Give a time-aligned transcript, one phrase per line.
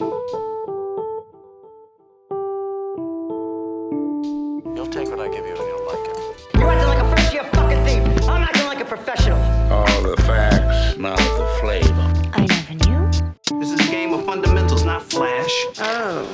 [0.00, 0.14] You'll
[4.92, 6.16] take what I give you and you'll like it.
[6.54, 8.28] You're acting like a first year fucking thief.
[8.28, 9.38] I'm acting like a professional.
[9.72, 12.12] All the facts, not the flavor.
[12.32, 13.10] I never knew.
[13.58, 15.66] This is a game of fundamentals, not flash.
[15.80, 16.24] Oh.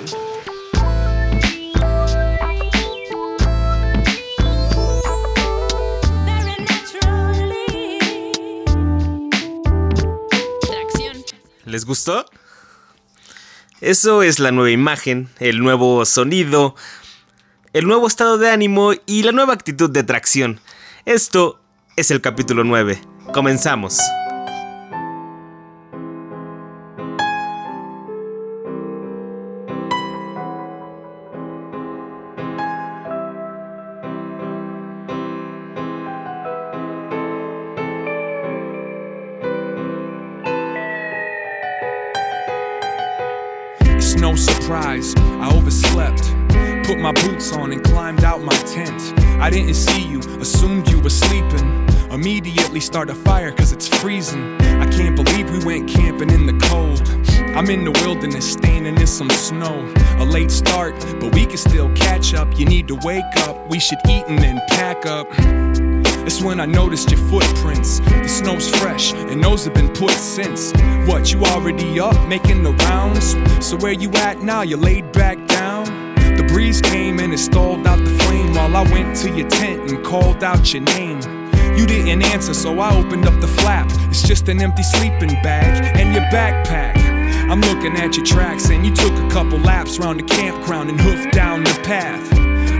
[11.65, 12.27] ¿Les gustó?
[13.85, 16.75] Eso es la nueva imagen, el nuevo sonido,
[17.75, 20.59] el nuevo estado de ánimo y la nueva actitud de tracción.
[21.05, 21.61] Esto
[21.95, 22.99] es el capítulo 9.
[23.35, 23.99] Comenzamos.
[61.65, 62.59] Still catch up.
[62.59, 65.27] You need to wake up, we should eat and then pack up.
[66.27, 68.01] It's when I noticed your footprints.
[68.01, 70.73] The snow's fresh, and those have been put since.
[71.07, 73.37] What, you already up, making the rounds?
[73.67, 74.63] So where you at now?
[74.63, 75.85] You laid back down?
[76.37, 79.91] The breeze came and it stalled out the flame while I went to your tent
[79.91, 81.21] and called out your name.
[81.77, 83.89] You didn't answer, so I opened up the flap.
[84.09, 87.14] It's just an empty sleeping bag and your backpack.
[87.51, 91.01] I'm looking at your tracks, and you took a couple laps round the campground and
[91.01, 92.33] hoofed down the path.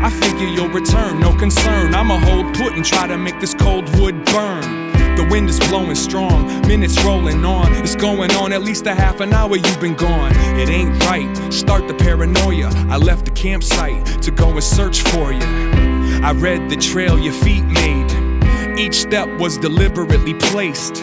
[0.03, 1.95] I figure you'll return, no concern.
[1.95, 4.93] I'ma hold put and try to make this cold wood burn.
[5.17, 7.73] The wind is blowing strong, minutes rolling on.
[7.75, 10.33] It's going on at least a half an hour you've been gone.
[10.59, 12.71] It ain't right, start the paranoia.
[12.89, 15.47] I left the campsite to go and search for you.
[16.23, 18.11] I read the trail your feet made.
[18.79, 21.03] Each step was deliberately placed.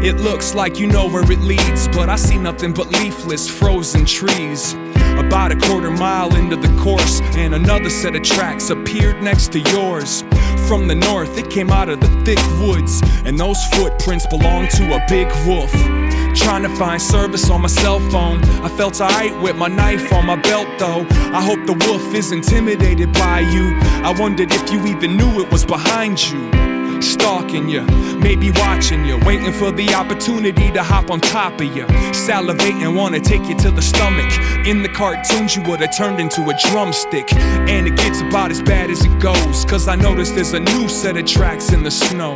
[0.00, 4.04] It looks like you know where it leads, but I see nothing but leafless, frozen
[4.04, 4.74] trees.
[5.18, 9.58] About a quarter mile into the course, and another set of tracks appeared next to
[9.58, 10.22] yours.
[10.68, 14.94] From the north, it came out of the thick woods, and those footprints belonged to
[14.94, 15.72] a big wolf.
[16.36, 18.44] Trying to find service on my cell phone.
[18.62, 21.04] I felt alright with my knife on my belt though.
[21.34, 23.76] I hope the wolf is intimidated by you.
[24.04, 27.82] I wondered if you even knew it was behind you stalking you,
[28.18, 33.20] maybe watching you, waiting for the opportunity to hop on top of you, salivating, wanna
[33.20, 34.30] take you to the stomach.
[34.66, 38.90] In the cartoons, you would've turned into a drumstick, and it gets about as bad
[38.90, 39.64] as it goes.
[39.64, 42.34] Cause I noticed there's a new set of tracks in the snow.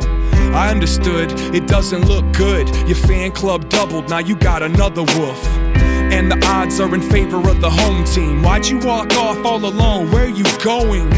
[0.53, 2.69] I understood it doesn't look good.
[2.87, 5.72] Your fan club doubled, now you got another wolf.
[6.13, 8.43] And the odds are in favor of the home team.
[8.43, 10.11] Why'd you walk off all alone?
[10.11, 11.09] Where you going?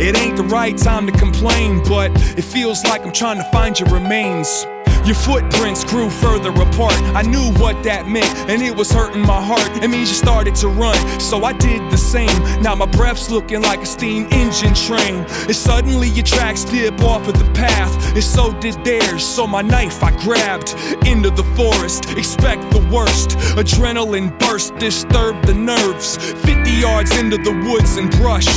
[0.00, 3.78] It ain't the right time to complain, but it feels like I'm trying to find
[3.78, 4.64] your remains.
[5.06, 7.00] Your footprints grew further apart.
[7.14, 9.70] I knew what that meant, and it was hurting my heart.
[9.80, 12.36] It means you started to run, so I did the same.
[12.60, 15.24] Now my breath's looking like a steam engine train.
[15.46, 19.24] And suddenly your tracks dip off of the path, and so did theirs.
[19.24, 20.74] So my knife I grabbed
[21.06, 22.10] into the forest.
[22.18, 23.38] Expect the worst.
[23.54, 26.16] Adrenaline burst, disturbed the nerves.
[26.16, 28.48] 50 yards into the woods and brush.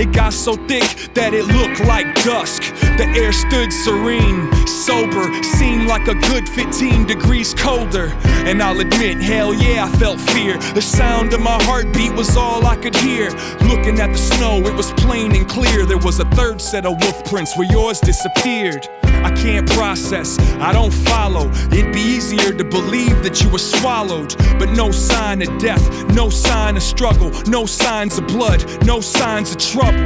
[0.00, 2.62] It got so thick that it looked like dusk.
[2.96, 8.08] The air stood serene, sober, seemed like a good 15 degrees colder.
[8.46, 10.58] And I'll admit, hell yeah, I felt fear.
[10.74, 13.30] The sound of my heartbeat was all I could hear.
[13.62, 15.86] Looking at the snow, it was plain and clear.
[15.86, 18.86] There was a third set of wolf prints where yours disappeared.
[19.24, 21.50] I can't process, I don't follow.
[21.72, 25.82] It'd be easier to believe that you were swallowed, but no sign of death,
[26.14, 29.98] no sign of struggle, no signs of blood, no signs of trouble.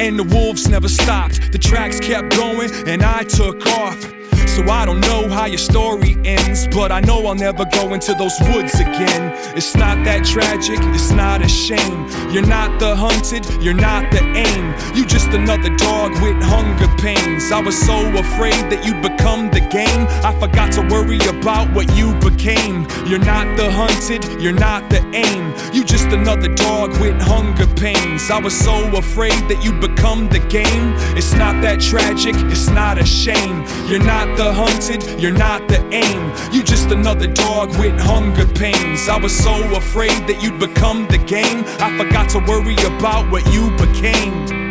[0.00, 4.21] And the wolves never stopped, the tracks kept going, and I took off.
[4.52, 8.12] So I don't know how your story ends, but I know I'll never go into
[8.12, 9.32] those woods again.
[9.56, 12.06] It's not that tragic, it's not a shame.
[12.30, 14.74] You're not the hunted, you're not the aim.
[14.94, 17.50] You just another dog with hunger pains.
[17.50, 20.06] I was so afraid that you'd become the game.
[20.22, 22.86] I forgot to worry about what you became.
[23.06, 25.54] You're not the hunted, you're not the aim.
[25.72, 28.30] You just another dog with hunger pains.
[28.30, 30.92] I was so afraid that you'd become the game.
[31.16, 33.64] It's not that tragic, it's not a shame.
[33.88, 36.32] You're not the hunted, you're not the aim.
[36.52, 39.08] You just another dog with hunger pains.
[39.08, 41.64] I was so afraid that you'd become the game.
[41.78, 44.62] I forgot to worry about what you became.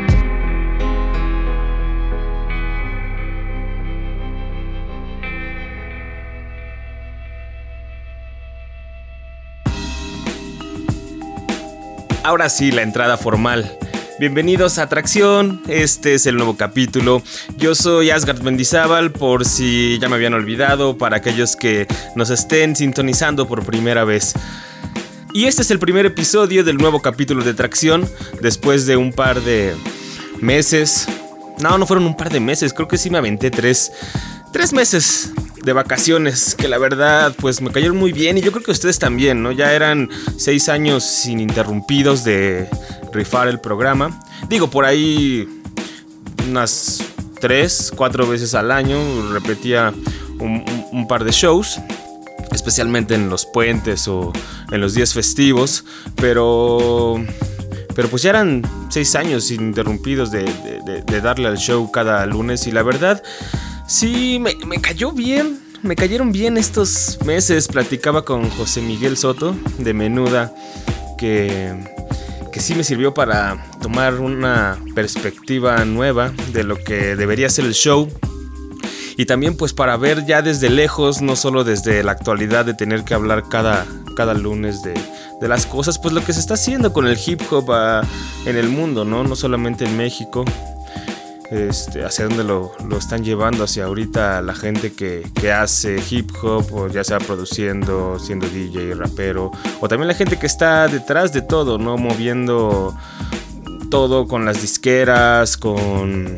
[12.23, 13.77] Ahora sí, la entrada formal.
[14.21, 17.23] Bienvenidos a Atracción, este es el nuevo capítulo.
[17.57, 22.75] Yo soy Asgard Mendizábal, por si ya me habían olvidado, para aquellos que nos estén
[22.75, 24.33] sintonizando por primera vez.
[25.33, 28.07] Y este es el primer episodio del nuevo capítulo de Tracción,
[28.43, 29.73] después de un par de
[30.39, 31.07] meses.
[31.57, 33.91] No, no fueron un par de meses, creo que sí me aventé tres,
[34.53, 35.31] tres meses
[35.63, 38.99] de vacaciones, que la verdad pues me cayeron muy bien y yo creo que ustedes
[38.99, 39.51] también, ¿no?
[39.51, 42.69] Ya eran seis años ininterrumpidos de
[43.11, 44.19] rifar el programa.
[44.49, 45.47] Digo, por ahí
[46.49, 47.01] unas
[47.39, 48.97] tres, cuatro veces al año
[49.31, 49.93] repetía
[50.39, 50.63] un,
[51.07, 51.79] par de shows,
[52.51, 54.31] especialmente en los puentes o
[54.71, 55.85] en los días festivos,
[56.15, 57.23] pero...
[57.93, 59.51] Pero pues ya eran seis años
[60.45, 63.21] de- de- de darle al show cada lunes y la verdad
[63.85, 65.59] Sí, me, me cayó bien.
[65.81, 67.67] Me cayeron bien estos meses.
[67.67, 70.53] Platicaba con José Miguel Soto de Menuda
[71.17, 71.73] que,
[72.51, 77.73] que sí me sirvió para tomar una perspectiva nueva de lo que debería ser el
[77.73, 78.09] show.
[79.17, 83.03] Y también pues para ver ya desde lejos, no solo desde la actualidad de tener
[83.03, 84.93] que hablar cada, cada lunes de,
[85.39, 88.03] de las cosas, pues lo que se está haciendo con el hip hop ah,
[88.45, 89.23] en el mundo, ¿no?
[89.23, 90.45] No solamente en México
[91.51, 96.31] este, hacia dónde lo, lo están llevando hacia ahorita la gente que, que hace hip
[96.41, 99.51] hop, o ya sea produciendo, siendo DJ, rapero,
[99.81, 101.97] o también la gente que está detrás de todo, ¿no?
[101.97, 102.95] Moviendo
[103.89, 106.37] todo con las disqueras, con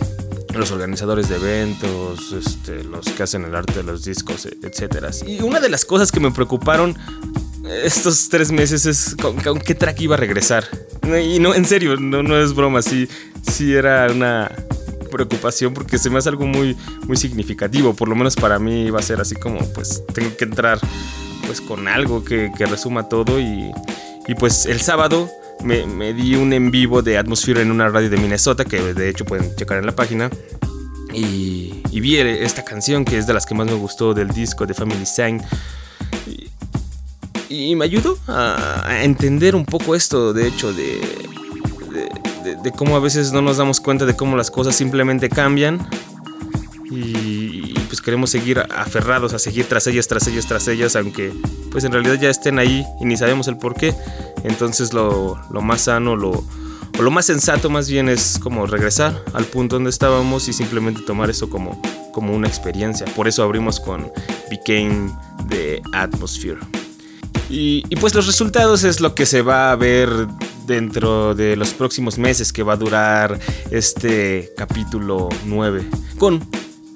[0.56, 5.12] los organizadores de eventos, este, los que hacen el arte de los discos, etcétera.
[5.28, 6.98] Y una de las cosas que me preocuparon
[7.84, 10.66] estos tres meses es con, con qué track iba a regresar.
[11.04, 13.08] Y no, en serio, no, no es broma, sí,
[13.44, 14.52] sí era una
[15.14, 16.76] preocupación porque se me hace algo muy,
[17.08, 17.94] muy significativo.
[17.94, 20.80] Por lo menos para mí va a ser así como, pues, tengo que entrar
[21.46, 23.40] pues con algo que, que resuma todo.
[23.40, 23.72] Y,
[24.28, 25.30] y pues el sábado
[25.64, 29.10] me, me di un en vivo de Atmosphere en una radio de Minnesota que de
[29.10, 30.30] hecho pueden checar en la página.
[31.14, 34.66] Y, y vi esta canción que es de las que más me gustó del disco
[34.66, 35.06] de Family
[36.28, 41.00] y, y me ayudó a, a entender un poco esto de hecho de,
[42.44, 45.88] de, cómo a veces no nos damos cuenta de cómo las cosas simplemente cambian
[46.90, 51.34] y, y, pues queremos seguir aferrados a seguir tras ellas, tras ellas, tras ellas, aunque
[51.72, 53.96] pues en realidad ya estén ahí y ni sabemos el por qué.
[54.44, 59.24] Entonces lo, lo más sano, lo, o lo más sensato más bien es como regresar
[59.34, 61.82] al punto donde estábamos y simplemente tomar eso como,
[62.12, 63.06] como una experiencia.
[63.16, 64.12] Por eso abrimos con
[64.50, 65.12] Became
[65.50, 66.60] the Atmosphere.
[67.50, 70.10] Y, y pues los resultados es lo que se va a ver
[70.66, 73.40] dentro de los próximos meses que va a durar
[73.72, 75.86] este capítulo 9
[76.18, 76.46] con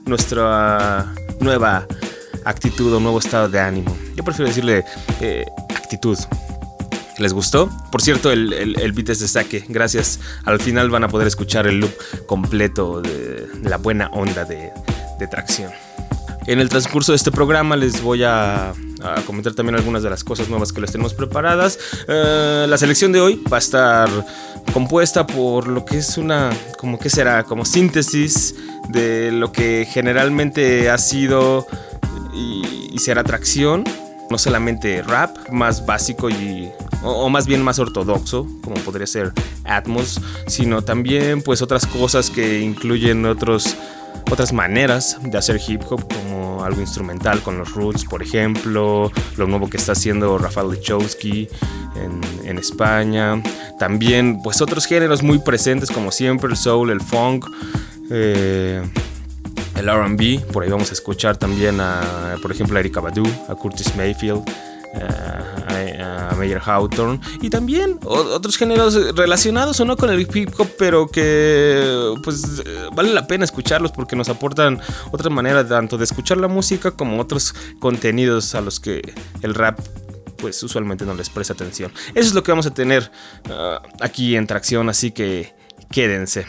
[0.05, 1.85] nuestra nueva
[2.45, 3.95] actitud o nuevo estado de ánimo.
[4.15, 4.85] Yo prefiero decirle
[5.21, 6.17] eh, actitud.
[7.17, 7.69] ¿Les gustó?
[7.91, 9.65] Por cierto, el, beat es de saque.
[9.67, 10.19] Gracias.
[10.45, 11.91] Al final van a poder escuchar el loop
[12.27, 14.71] completo de, la buena onda de
[15.29, 15.71] tracción.
[16.47, 18.73] En el transcurso de este programa les voy a,
[19.25, 21.77] comentar también algunas de las cosas nuevas que les tenemos preparadas.
[22.07, 24.09] Eh, la selección de hoy va a estar
[24.71, 26.49] compuesta por lo que es una,
[26.79, 28.55] como que será, como síntesis
[28.87, 31.67] de lo que generalmente ha sido
[32.33, 33.83] y, será tracción.
[34.29, 36.69] No solamente rap, más básico y
[37.03, 39.31] o, o, más bien más ortodoxo, como podría ser
[39.63, 43.77] Atmos, sino también pues otras cosas que incluyen otros
[44.29, 49.47] otras maneras de hacer hip hop como algo instrumental con los roots por ejemplo lo
[49.47, 51.47] nuevo que está haciendo Rafael Lechowski
[51.95, 53.41] en, España.
[53.77, 57.45] También pues otros géneros muy presentes como siempre el soul el funk
[58.09, 58.81] eh,
[59.75, 61.77] el R&B por ahí vamos a escuchar también
[62.41, 64.43] por ejemplo a Erika Badu a Curtis Mayfield
[64.95, 65.47] a,
[66.63, 72.63] Hawthorne y también otros géneros relacionados o no con el hip hop pero que pues
[72.93, 74.79] vale la pena escucharlos porque nos aportan
[75.11, 79.01] otra manera tanto de escuchar la música como otros contenidos a los que
[79.41, 79.79] el rap
[80.37, 83.11] pues usualmente no les presta atención eso es lo que vamos a tener
[83.49, 85.53] uh, aquí en tracción así que
[85.91, 86.45] quédense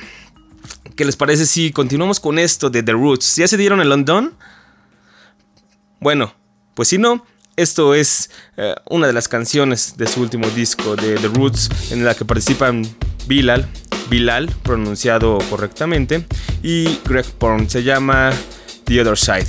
[0.97, 3.37] ¿Qué les parece si continuamos con esto de The Roots?
[3.37, 4.35] ¿Ya se dieron el London?
[6.00, 6.35] Bueno,
[6.75, 7.25] pues si no,
[7.59, 12.05] esto es uh, una de las canciones de su último disco de The Roots en
[12.05, 12.87] la que participan
[13.27, 13.69] Bilal,
[14.09, 16.25] Bilal pronunciado correctamente,
[16.62, 17.69] y Greg Porn.
[17.69, 18.31] Se llama
[18.85, 19.49] The Other Side,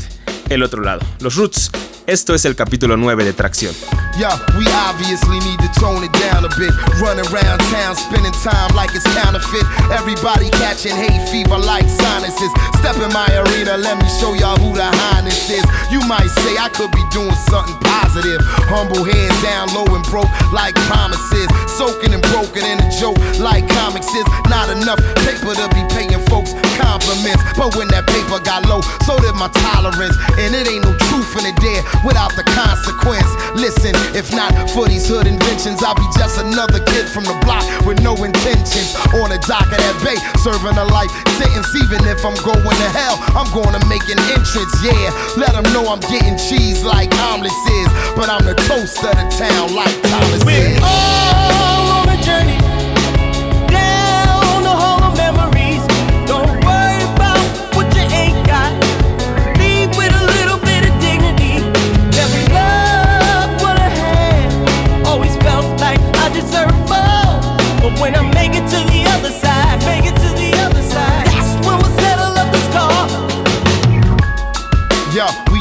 [0.50, 1.02] el otro lado.
[1.20, 1.70] Los Roots
[2.10, 3.76] Esto es el capítulo 9 de Tracción.
[4.18, 6.74] Yeah, we obviously need to tone it down a bit.
[6.98, 9.62] Around town, spending time like it's counterfeit.
[9.94, 10.98] Everybody catching
[11.30, 12.50] fever like sinuses.
[12.82, 15.64] Step in my arena, let me show y'all who the highness is.
[15.94, 18.42] You might say I could be doing something positive.
[18.74, 21.46] Humble head down low and broke like promises.
[21.78, 24.26] Soaking and broken in a joke like comics is.
[24.50, 27.44] Not enough paper to be paying folks compliments.
[27.60, 30.16] But when that paper got low, so did my tolerance.
[30.40, 33.28] And it ain't no truth in it there without the consequence.
[33.54, 37.64] Listen, if not for these hood inventions, I'll be just another kid from the block
[37.84, 38.96] with no intentions.
[39.20, 41.68] On the dock of that bay, serving a life sentence.
[41.84, 44.74] Even if I'm going to hell, I'm gonna make an entrance.
[44.82, 47.90] Yeah, let them know I'm getting cheese like omelets is.
[48.16, 51.69] But I'm the toast of the town like Thomas We're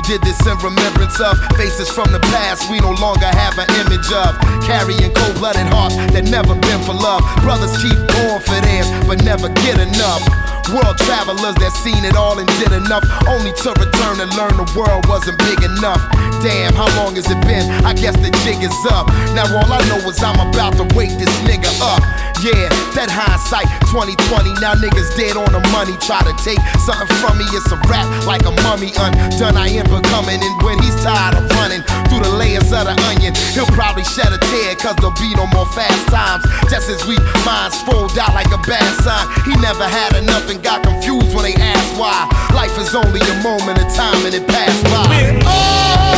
[0.09, 4.09] did this in remembrance of faces from the past we no longer have an image
[4.09, 4.33] of.
[4.65, 7.21] Carrying cold blooded hearts that never been for love.
[7.45, 10.25] Brothers keep going for theirs, but never get enough.
[10.73, 14.69] World travelers that seen it all and did enough, only to return and learn the
[14.73, 16.01] world wasn't big enough.
[16.41, 17.69] Damn, how long has it been?
[17.85, 19.09] I guess the jig is up.
[19.37, 22.01] Now all I know is I'm about to wake this nigga up.
[22.39, 24.63] Yeah, that hindsight 2020.
[24.63, 25.99] Now niggas dead on the money.
[25.99, 29.59] Try to take something from me, it's a rap like a mummy undone.
[29.59, 33.35] I am becoming, and when he's tired of running through the layers of the onion,
[33.59, 36.47] he'll probably shed a tear, cause there'll be no more fast times.
[36.71, 39.27] Just as we minds fold out like a bad sign.
[39.43, 42.31] He never had enough and got confused when they asked why.
[42.55, 45.11] Life is only a moment of time and it passed by.
[45.11, 46.18] We're all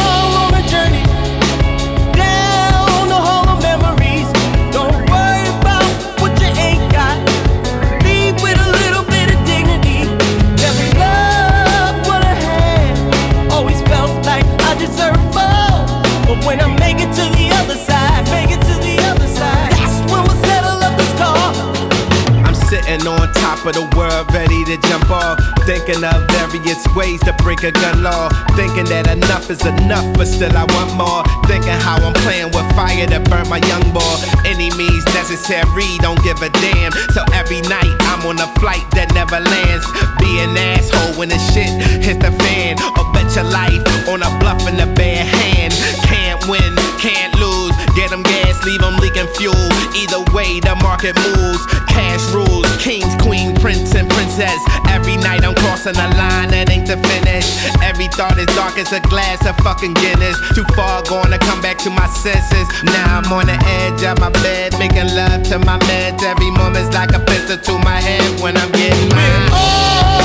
[23.61, 25.39] top of the world, ready to jump off.
[25.67, 28.29] Thinking of various ways to break a gun law.
[28.57, 31.23] Thinking that enough is enough, but still I want more.
[31.45, 34.17] Thinking how I'm playing with fire to burn my young boy.
[34.45, 36.93] Any means necessary, don't give a damn.
[37.13, 39.85] So every night I'm on a flight that never lands.
[40.21, 42.81] Be an asshole when the shit hits the fan.
[42.97, 45.73] Or bet your life on a bluff in the bare hand.
[46.09, 47.70] Can't win, can't lose.
[48.01, 49.53] Get them gas, leave them leaking fuel.
[49.93, 51.61] Either way, the market moves.
[51.85, 54.57] Cash rules, kings, queen, prince, and princess.
[54.89, 57.45] Every night I'm crossing a line that ain't the finish.
[57.85, 60.41] Every thought is dark as a glass of fucking Guinness.
[60.57, 62.65] Too far gone to come back to my senses.
[62.89, 66.23] Now I'm on the edge of my bed, making love to my meds.
[66.25, 69.53] Every moment's like a pistol to my head when I'm getting mine.
[69.53, 70.20] all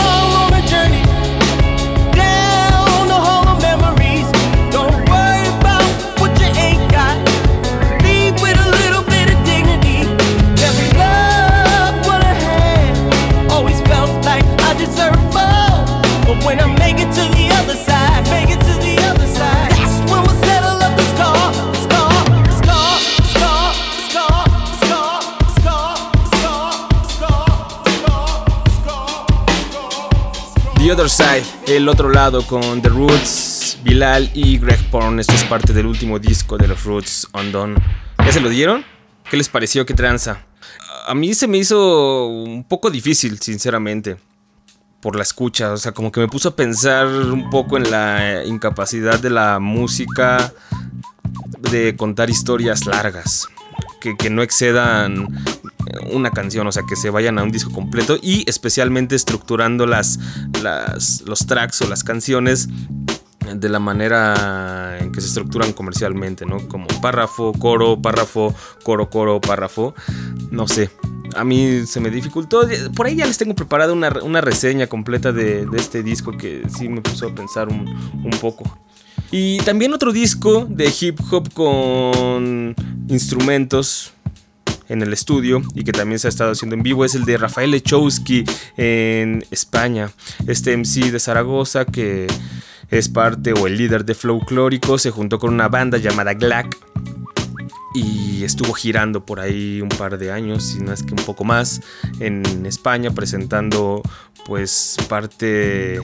[31.67, 35.19] El otro lado con The Roots, Bilal y Greg Porn.
[35.19, 37.75] Esto es parte del último disco de los Roots, Undone.
[38.25, 38.83] ¿Ya se lo dieron?
[39.29, 39.85] ¿Qué les pareció?
[39.85, 40.47] ¿Qué tranza?
[41.05, 44.17] A mí se me hizo un poco difícil, sinceramente,
[44.99, 45.73] por la escucha.
[45.73, 49.59] O sea, como que me puso a pensar un poco en la incapacidad de la
[49.59, 50.51] música
[51.69, 53.47] de contar historias largas.
[53.99, 55.27] Que, no excedan
[56.11, 60.19] una canción, o sea, que se vayan a un disco completo y especialmente estructurando las,
[61.25, 62.69] los tracks o las canciones
[63.53, 66.67] de la manera en que se estructuran comercialmente, ¿no?
[66.67, 68.53] Como párrafo, coro, párrafo,
[68.83, 69.93] coro, coro, párrafo.
[70.51, 70.89] No sé.
[71.35, 72.67] A mí se me dificultó.
[72.95, 76.89] Por ahí ya les tengo preparada una, una reseña completa de, este disco que sí
[76.89, 78.84] me puso a pensar un poco.
[79.37, 82.73] Y también otro disco de hip hop con
[83.09, 84.13] instrumentos
[84.87, 87.35] en el estudio y que también se ha estado haciendo en vivo es el de
[87.35, 88.45] Rafael Lechowski
[88.77, 90.09] en España.
[90.47, 92.27] Este MC de Zaragoza que
[92.89, 96.77] es parte o el líder de Folklórico se juntó con una banda llamada Glack
[97.93, 101.43] y estuvo girando por ahí un par de años, si no es que un poco
[101.43, 101.81] más,
[102.21, 104.01] en España presentando
[104.45, 105.99] pues parte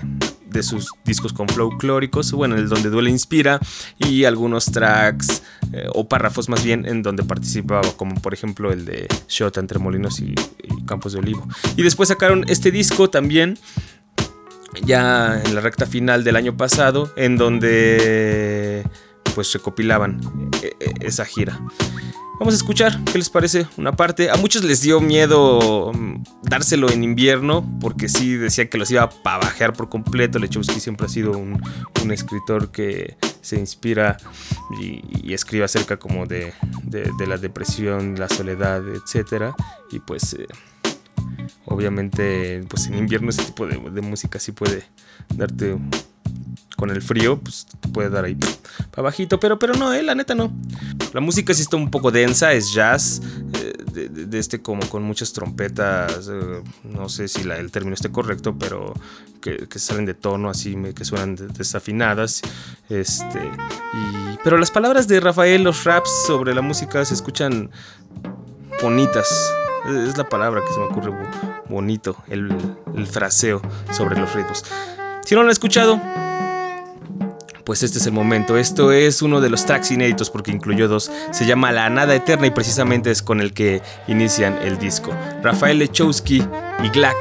[0.51, 3.59] de sus discos con folclóricos, bueno, el donde duele inspira
[3.97, 5.43] y algunos tracks
[5.73, 9.79] eh, o párrafos más bien en donde participaba, como por ejemplo el de Shot entre
[9.79, 11.47] Molinos y, y Campos de Olivo.
[11.75, 13.57] Y después sacaron este disco también
[14.83, 18.83] ya en la recta final del año pasado, en donde
[19.35, 20.21] pues recopilaban
[20.61, 21.59] eh, eh, esa gira.
[22.41, 23.67] Vamos a escuchar, ¿qué les parece?
[23.77, 24.31] Una parte.
[24.31, 29.03] A muchos les dio miedo mm, dárselo en invierno, porque sí decía que los iba
[29.03, 30.39] a pavajear por completo.
[30.39, 31.61] Lechowski siempre ha sido un,
[32.03, 34.17] un escritor que se inspira
[34.81, 39.53] y, escribe acerca como de, de, la depresión, la soledad, etc.
[39.91, 40.47] Y pues eh,
[41.65, 44.83] obviamente pues en invierno ese tipo de música sí puede
[45.35, 45.77] darte
[46.81, 48.35] con el frío, pues te puede dar ahí
[48.89, 50.51] para bajito, pero, pero no, eh, la neta no.
[51.13, 53.21] La música sí está un poco densa, es jazz,
[53.53, 57.93] eh, de, de, este como con muchas trompetas, eh, no sé si la, el término
[57.93, 58.95] esté correcto, pero
[59.41, 62.41] que, que salen de tono así, que suenan desafinadas.
[62.89, 67.69] Este, y, pero las palabras de Rafael, los raps sobre la música se escuchan
[68.81, 69.53] bonitas.
[70.07, 71.11] Es la palabra que se me ocurre
[71.67, 72.55] bonito, el,
[72.95, 73.61] el fraseo
[73.91, 74.63] sobre los ritmos.
[75.25, 76.01] Si no lo han escuchado,
[77.63, 78.57] pues este es el momento.
[78.57, 81.11] Esto es uno de los tracks inéditos porque incluyó dos.
[81.31, 85.11] Se llama La Nada Eterna y precisamente es con el que inician el disco.
[85.43, 86.43] Rafael Lechowski
[86.83, 87.17] y Glack,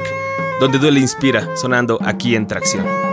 [0.59, 3.10] donde duele inspira, sonando aquí en Tracción.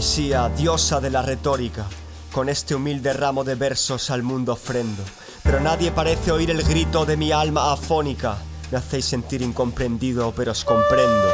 [0.00, 1.84] Poesía, diosa de la retórica.
[2.32, 5.02] Con este humilde ramo de versos al mundo ofrendo.
[5.42, 8.38] Pero nadie parece oír el grito de mi alma afónica.
[8.70, 11.28] Me hacéis sentir incomprendido, pero os comprendo.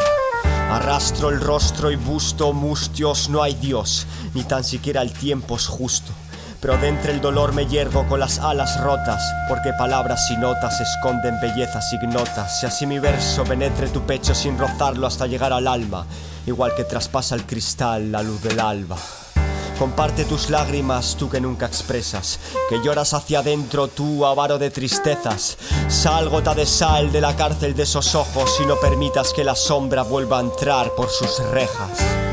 [0.68, 5.68] Arrastro el rostro y busto, mustios, no hay Dios, ni tan siquiera el tiempo es
[5.68, 6.10] justo.
[6.60, 11.38] Pero de el dolor me yergo con las alas rotas, porque palabras y notas esconden
[11.40, 12.58] bellezas ignotas.
[12.58, 16.04] Si así mi verso penetre tu pecho sin rozarlo hasta llegar al alma,
[16.46, 18.96] igual que traspasa el cristal la luz del alba.
[19.78, 25.58] Comparte tus lágrimas, tú que nunca expresas, que lloras hacia adentro, tú avaro de tristezas.
[25.88, 29.54] Sal gota de sal de la cárcel de esos ojos y no permitas que la
[29.54, 32.25] sombra vuelva a entrar por sus rejas.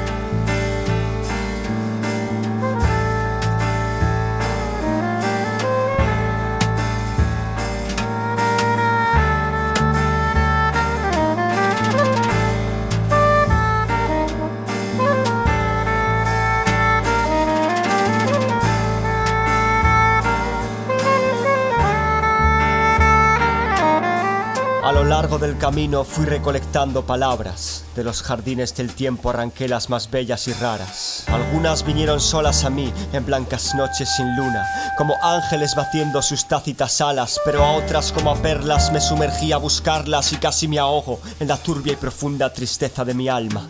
[25.53, 27.83] Del camino fui recolectando palabras.
[27.95, 31.25] De los jardines del tiempo arranqué las más bellas y raras.
[31.27, 34.65] Algunas vinieron solas a mí en blancas noches sin luna,
[34.97, 39.57] como ángeles batiendo sus tácitas alas, pero a otras como a perlas me sumergí a
[39.57, 43.67] buscarlas y casi me ahogo en la turbia y profunda tristeza de mi alma.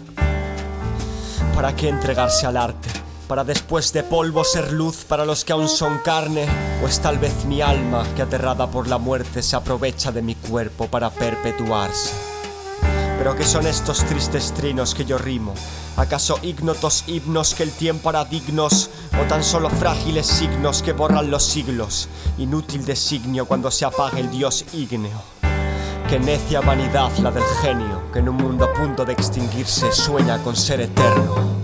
[1.53, 3.02] ¿Para qué entregarse al arte?
[3.33, 6.45] Para después de polvo ser luz para los que aún son carne,
[6.83, 10.35] o es tal vez mi alma que aterrada por la muerte se aprovecha de mi
[10.35, 12.13] cuerpo para perpetuarse.
[13.17, 15.55] Pero ¿qué son estos tristes trinos que yo rimo?
[15.97, 18.91] ¿Acaso ignotos himnos que el tiempo hará dignos?
[19.19, 22.09] ¿O tan solo frágiles signos que borran los siglos?
[22.37, 25.23] Inútil designio cuando se apague el dios ígneo.
[26.07, 30.37] Qué necia vanidad la del genio, que en un mundo a punto de extinguirse sueña
[30.43, 31.62] con ser eterno.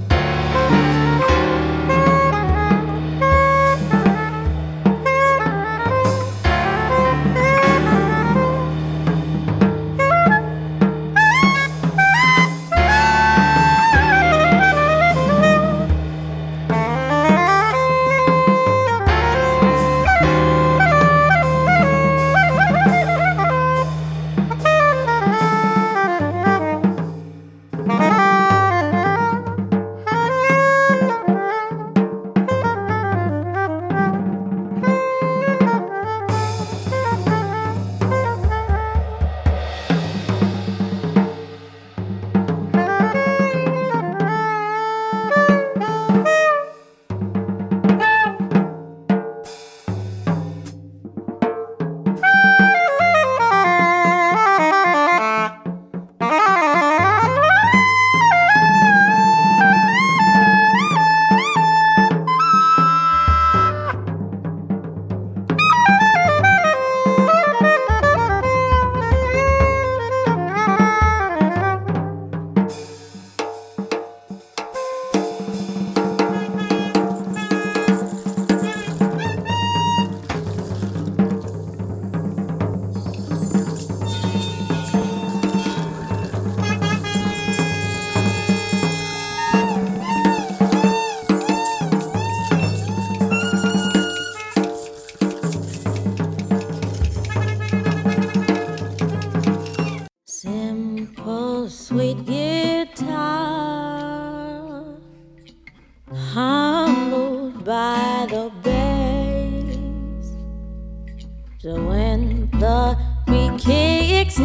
[113.59, 114.39] Kicks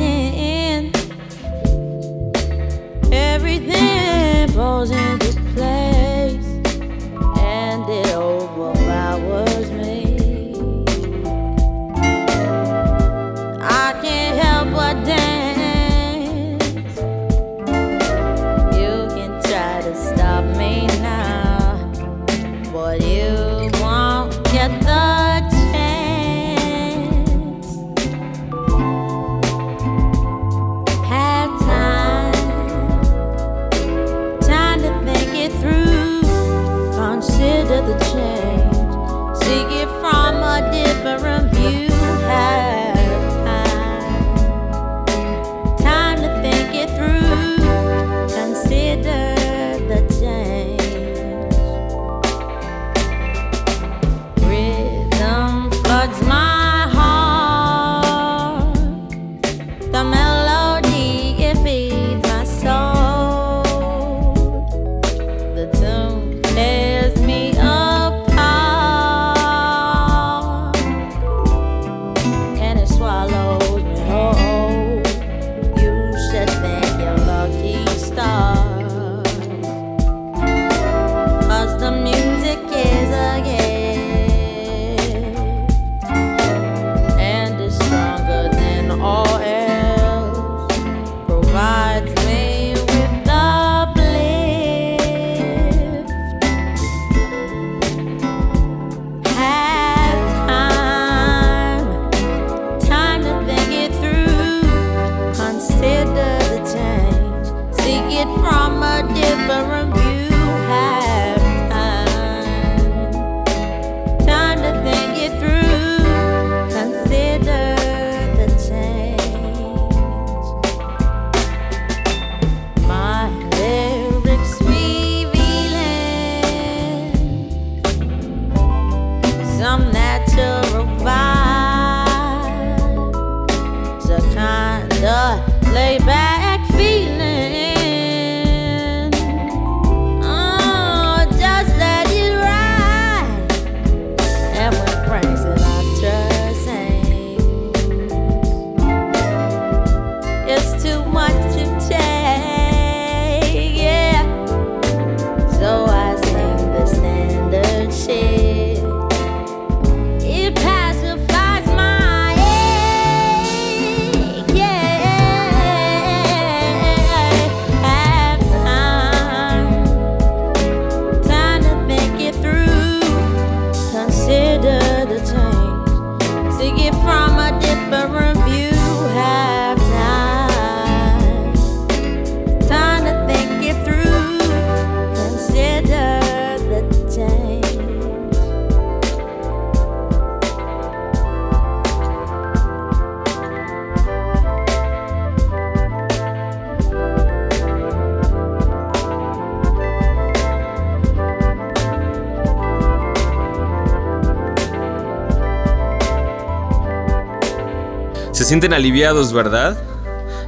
[208.54, 209.76] sienten aliviados, ¿verdad?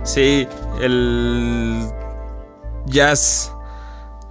[0.04, 0.46] Sí,
[0.80, 1.90] el
[2.86, 3.52] jazz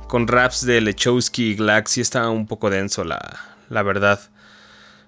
[0.07, 3.19] con raps de Lechowski y Glax sí está un poco denso, la,
[3.67, 4.21] la verdad.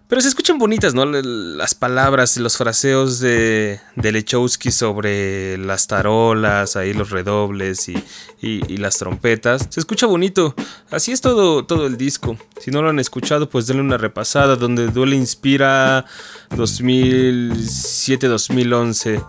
[0.09, 1.03] Pero se escuchan bonitas, ¿no?
[1.05, 8.01] Las palabras y los fraseos de, de Lechowski sobre las tarolas, ahí los redobles y,
[8.41, 9.67] y- las trompetas.
[9.69, 10.55] Se escucha bonito.
[10.91, 12.37] Así es todo, todo el disco.
[12.61, 14.55] Si no lo han escuchado, pues denle una repasada.
[14.55, 16.05] Donde Duele inspira
[16.51, 19.25] 2007-2011.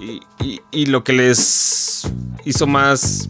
[0.00, 2.04] Y, y- y lo que les
[2.46, 3.28] hizo más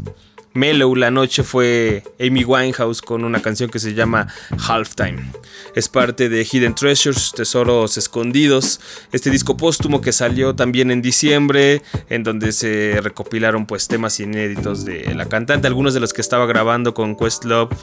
[0.54, 4.28] mellow la noche fue Amy Winehouse con una canción que se llama
[4.66, 5.32] Halftime.
[5.74, 8.80] Es parte de Hidden Treasures, Tesoros Escondidos,
[9.12, 14.84] este disco póstumo que salió también en diciembre, en donde se recopilaron pues temas inéditos
[14.84, 17.74] de la cantante, algunos de los que estaba grabando con Questlove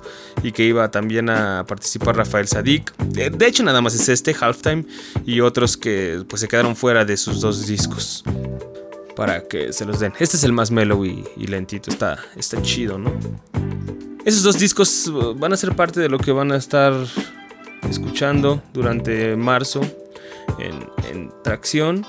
[0.43, 2.95] y que iba también a participar Rafael Sadik.
[2.97, 4.85] De hecho nada más es este Halftime
[5.25, 8.23] y otros que pues se quedaron fuera de sus dos discos
[9.19, 10.13] para que se los den.
[10.17, 13.11] Este es el más mellow y, lentito, está, está chido, ¿no?
[14.23, 16.93] Esos dos discos uh, van a ser parte de lo que van a estar
[17.89, 19.81] escuchando durante marzo
[20.57, 22.05] en, en Tracción.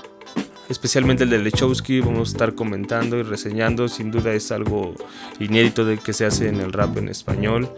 [0.69, 3.89] Especialmente el de Lechowski, vamos a estar comentando y reseñando.
[3.89, 4.95] Sin duda es algo
[5.37, 7.69] inédito de que se hace en el rap en español.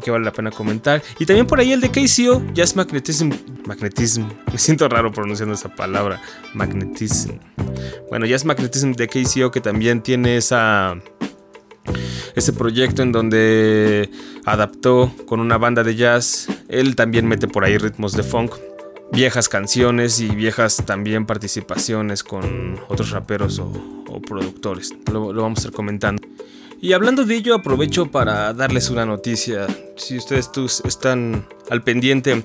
[0.00, 1.02] Que vale la pena comentar.
[1.18, 3.30] Y también por ahí el de KCO, Jazz Magnetism.
[3.66, 4.24] Magnetism.
[4.52, 6.20] Me siento raro pronunciando esa palabra.
[6.54, 7.38] Magnetism.
[8.08, 10.96] Bueno, Jazz Magnetism de KCO que también tiene esa
[12.36, 14.10] ese proyecto en donde
[14.44, 16.48] adaptó con una banda de jazz.
[16.68, 18.52] Él también mete por ahí ritmos de funk,
[19.10, 23.72] viejas canciones y viejas también participaciones con otros raperos o,
[24.20, 24.94] productores.
[25.10, 26.22] Lo, vamos a estar comentando.
[26.80, 29.66] Y hablando de ello, aprovecho para darles una noticia.
[29.96, 32.44] Si ustedes tus están al pendiente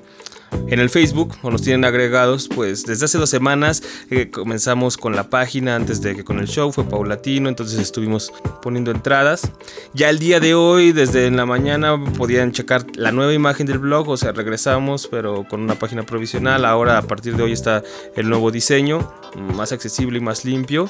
[0.67, 5.15] en el Facebook o nos tienen agregados, pues desde hace dos semanas eh, comenzamos con
[5.15, 9.52] la página antes de que con el show fue paulatino, entonces estuvimos poniendo entradas.
[9.94, 13.80] Ya el día de hoy, desde en la mañana, podían checar la nueva imagen del
[13.80, 16.63] blog, o sea, regresamos, pero con una página provisional.
[16.63, 17.84] Ahora, a partir de hoy, está
[18.15, 19.12] el nuevo diseño,
[19.56, 20.89] más accesible y más limpio.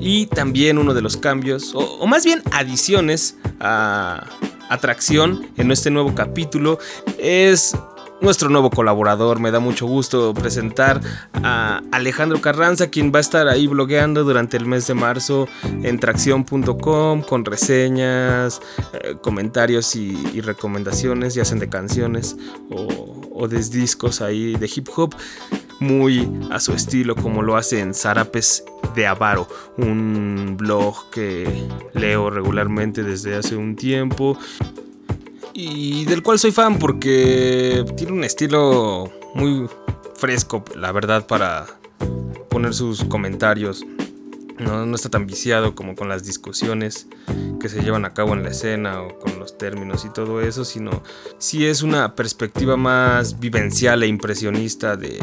[0.00, 4.26] Y también uno de los cambios, o, más bien adiciones a
[4.70, 6.78] atracción en este nuevo capítulo,
[7.18, 7.76] es
[8.20, 9.40] nuestro nuevo colaborador.
[9.40, 11.00] Me da mucho gusto presentar
[11.42, 15.48] a Alejandro Carranza, quien va a estar ahí blogueando durante el mes de marzo
[15.82, 18.60] en tracción.com con reseñas,
[18.92, 22.36] eh, comentarios y, recomendaciones, ya sean de canciones
[22.70, 25.14] o de discos ahí de hip hop.
[25.80, 28.64] Muy a su estilo, como lo hace en Zarapes
[28.94, 34.38] de Avaro, un blog que leo regularmente desde hace un tiempo
[35.52, 39.68] y del cual soy fan porque tiene un estilo muy
[40.14, 41.66] fresco, la verdad, para
[42.48, 43.84] poner sus comentarios.
[44.58, 47.06] No, no, está tan viciado como con las discusiones
[47.60, 50.66] que se llevan a cabo en la escena o con los términos y todo eso,
[50.66, 51.02] sino
[51.38, 55.18] sí es una perspectiva más vivencial e impresionista de,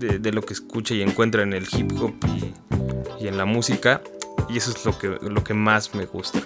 [0.00, 4.02] de, lo que escucha y encuentra en el hip hop y, y en la música.
[4.48, 6.40] Y eso es lo que, lo que más me gusta.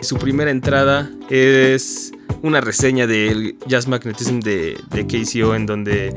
[0.00, 6.14] Su primera entrada es una reseña del Jazz Magnetism de, de KCO en donde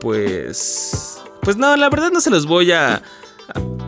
[0.00, 1.20] pues...
[1.42, 3.02] Pues no, la verdad no se los voy a,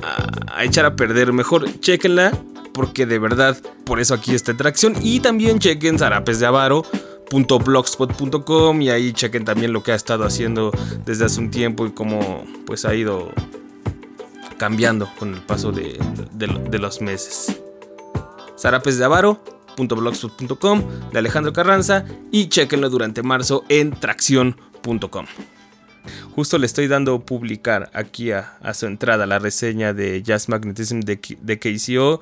[0.03, 1.33] a, echar a perder.
[1.33, 2.33] Mejor chequenla
[2.73, 4.95] porque de verdad por eso aquí está tracción.
[5.03, 6.47] Y también chequen Zarapes de
[7.59, 10.71] blogspot.com y ahí chequen también lo que ha estado haciendo
[11.07, 13.33] desde hace un tiempo y cómo pues ha ido
[14.59, 15.99] cambiando con el paso de,
[16.33, 17.61] de, los meses
[18.59, 19.05] zarapes de
[21.11, 25.27] de Alejandro Carranza y chequenlo durante marzo en tracción.com.
[26.35, 31.19] Justo le estoy dando publicar aquí a, su entrada la reseña de Jazz Magnetism de,
[31.41, 32.21] de KCO.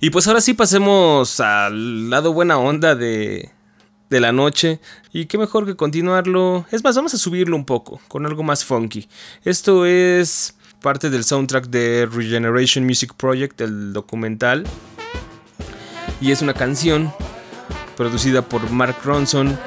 [0.00, 3.50] Y pues ahora sí pasemos al lado buena onda de,
[4.08, 4.80] de la noche.
[5.12, 6.66] Y qué mejor que continuarlo.
[6.70, 9.08] Es más, vamos a subirlo un poco con algo más funky.
[9.44, 14.64] Esto es parte del soundtrack de Regeneration Music Project, el documental
[16.20, 17.12] y es una canción
[17.96, 19.58] producida por Mark Ronson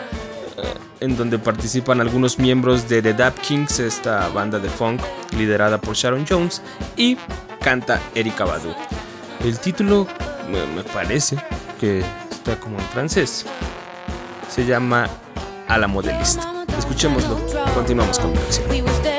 [1.03, 5.01] en donde participan algunos miembros de The Dap Kings, esta banda de funk
[5.37, 6.61] liderada por Sharon Jones,
[6.95, 7.17] y
[7.59, 8.73] canta Erika Badu.
[9.43, 10.07] El título
[10.49, 11.35] me parece
[11.77, 13.45] que está como en francés.
[14.49, 15.09] Se llama
[15.67, 16.63] A la Modelista.
[16.77, 17.37] Escuchémoslo,
[17.75, 19.12] continuamos con la canción.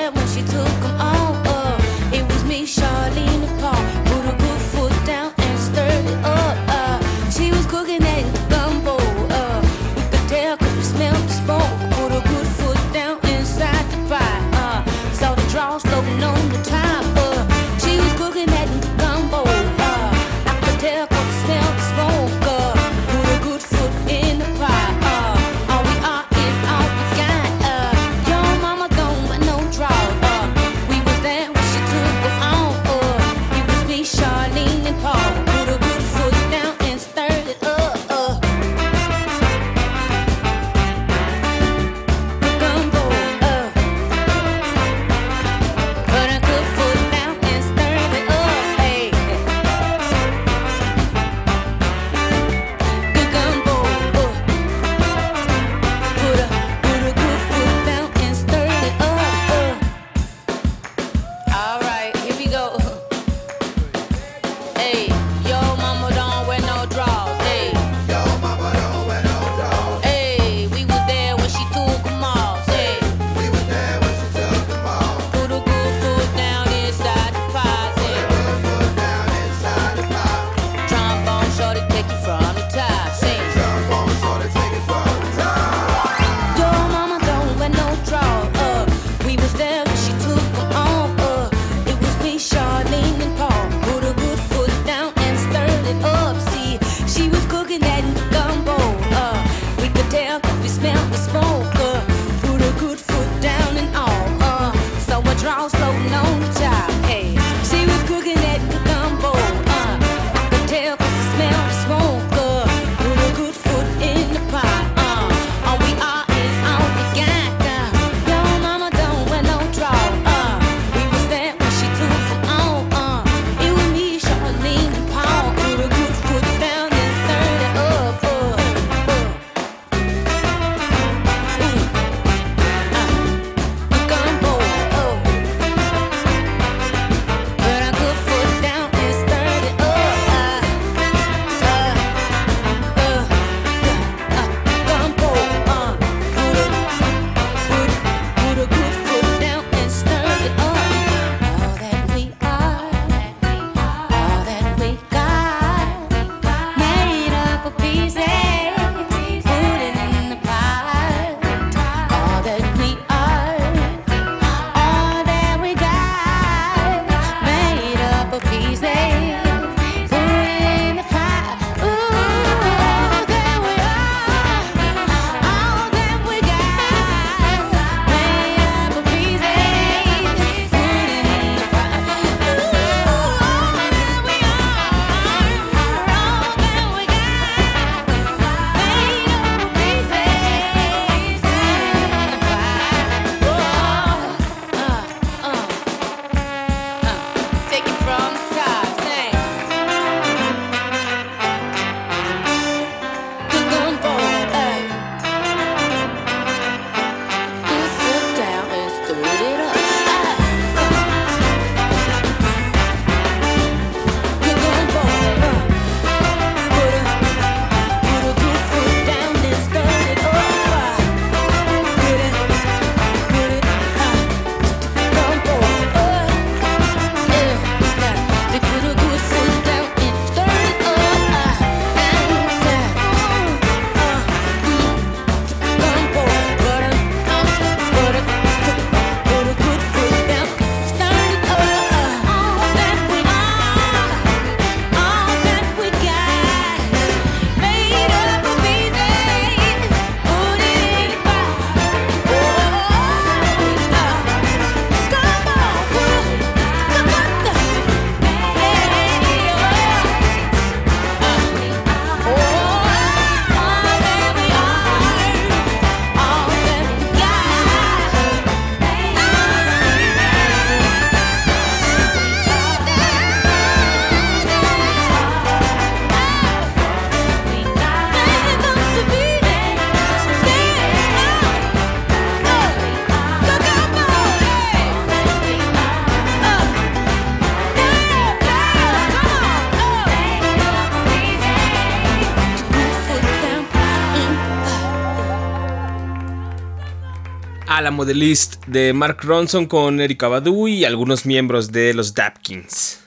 [297.84, 303.00] La modelist de Mark Ronson con Erika Badu y algunos miembros de los Dapkins.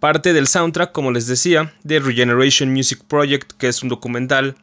[0.00, 4.56] Parte del soundtrack, como les decía, de Regeneration Music Project, que es un documental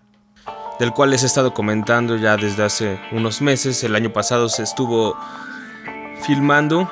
[0.79, 3.83] del cual les he estado comentando ya desde hace unos meses.
[3.83, 5.15] El año pasado se estuvo
[6.25, 6.89] filmando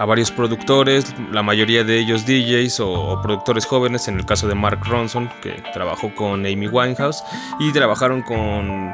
[0.00, 4.48] a varios productores, la mayoría de ellos DJs o, o, productores jóvenes, en el caso
[4.48, 7.22] de Mark Ronson, que trabajó con Amy Winehouse,
[7.60, 8.92] y trabajaron con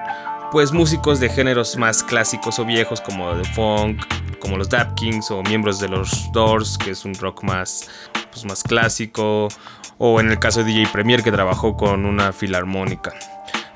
[0.51, 4.03] pues músicos de géneros más clásicos o viejos como The Funk,
[4.39, 7.89] como los Dapkins o miembros de los Doors, que es un rock más,
[8.31, 9.49] pues, más clásico,
[9.99, 13.13] o en el caso de DJ Premier que trabajó con una filarmónica.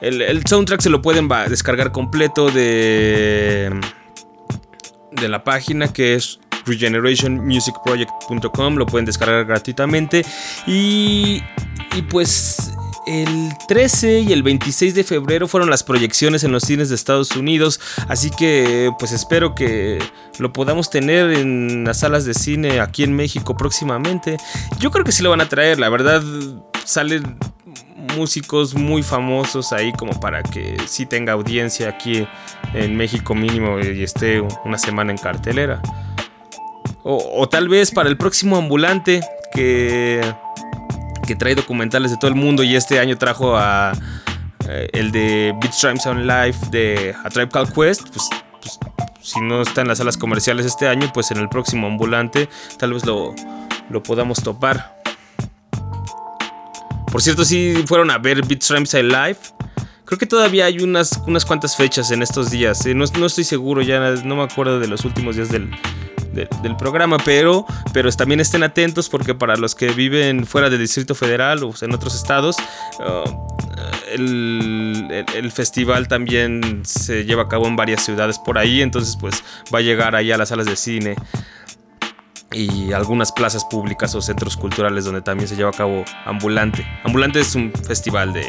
[0.00, 3.78] El, el soundtrack se lo pueden descargar completo de,
[5.12, 10.24] de la página que es regenerationmusicproject.com, lo pueden descargar gratuitamente
[10.66, 11.42] y,
[11.94, 12.72] y pues
[13.06, 17.34] el 13 y el 26 de febrero fueron las proyecciones en los cines de Estados
[17.36, 19.98] Unidos, así que pues espero que
[20.38, 24.36] lo podamos tener en las salas de cine aquí en México próximamente.
[24.78, 26.22] Yo creo que sí lo van a traer, la verdad
[26.84, 27.38] salen
[28.16, 32.26] músicos muy famosos ahí como para que sí tenga audiencia aquí
[32.74, 35.80] en México mínimo y esté una semana en cartelera.
[37.04, 39.20] O, o tal vez para el próximo ambulante
[39.54, 40.20] que
[41.36, 43.92] trae documentales de todo el mundo y este año trajo a
[44.68, 48.28] eh, el de Beat Streams on Live de A Tribe Called Quest, pues,
[48.60, 48.78] pues,
[49.20, 52.92] si no está en las salas comerciales este año, pues en el próximo ambulante tal
[52.94, 53.34] vez lo,
[53.90, 55.00] lo podamos topar.
[57.10, 59.38] Por cierto, si fueron a ver Beat Streams on Live.
[60.04, 62.84] Creo que todavía hay unas, unas cuantas fechas en estos días.
[62.84, 62.94] ¿eh?
[62.94, 65.70] No, no, estoy seguro, ya no me acuerdo de los últimos días del,
[66.32, 70.80] de, del programa, pero, pero también estén atentos porque para los que viven fuera del
[70.80, 72.56] Distrito Federal o en otros estados,
[73.00, 73.56] uh,
[74.12, 79.16] el, el, el, festival también se lleva a cabo en varias ciudades por ahí, entonces
[79.18, 79.42] pues
[79.74, 81.16] va a llegar ahí a las salas de cine
[82.54, 86.86] y algunas plazas públicas o centros culturales donde también se lleva a cabo Ambulante.
[87.04, 88.44] Ambulante es un festival de,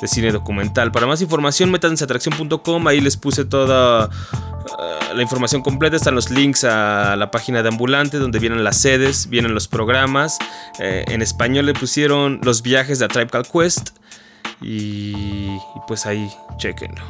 [0.00, 0.92] de cine documental.
[0.92, 6.14] Para más información, métanse a atracción.com, ahí les puse toda uh, la información completa, están
[6.14, 10.38] los links a la página de Ambulante, donde vienen las sedes, vienen los programas.
[10.78, 13.90] Eh, en español le pusieron los viajes de A Tribe Called Quest.
[14.60, 17.02] Y, y pues ahí, chequenlo.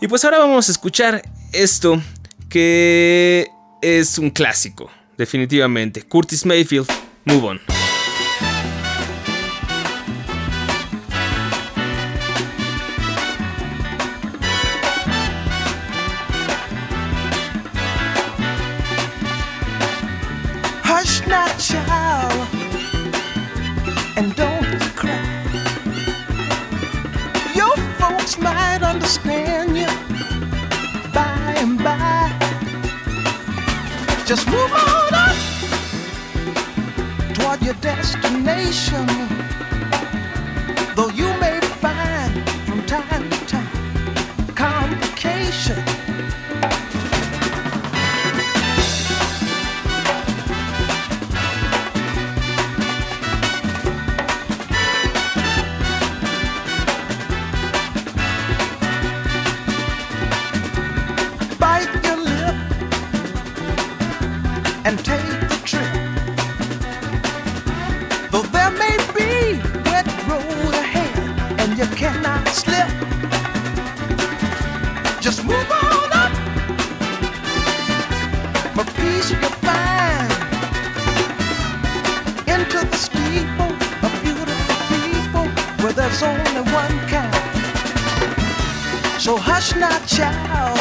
[0.00, 2.00] Y pues ahora vamos a escuchar esto,
[2.48, 3.48] que
[3.82, 6.02] es un clásico, definitivamente.
[6.02, 6.88] Curtis Mayfield,
[7.24, 7.87] Move On.
[24.18, 25.14] And don't cry.
[27.54, 29.86] Your folks might understand you
[31.14, 32.32] by and by.
[34.26, 35.36] Just move on up
[37.36, 39.06] toward your destination.
[40.96, 42.32] Though you may find
[42.66, 45.97] from time to time complications.
[85.92, 87.34] There's only one kind.
[89.20, 90.78] So hush not, child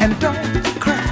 [0.00, 1.04] and don't cry.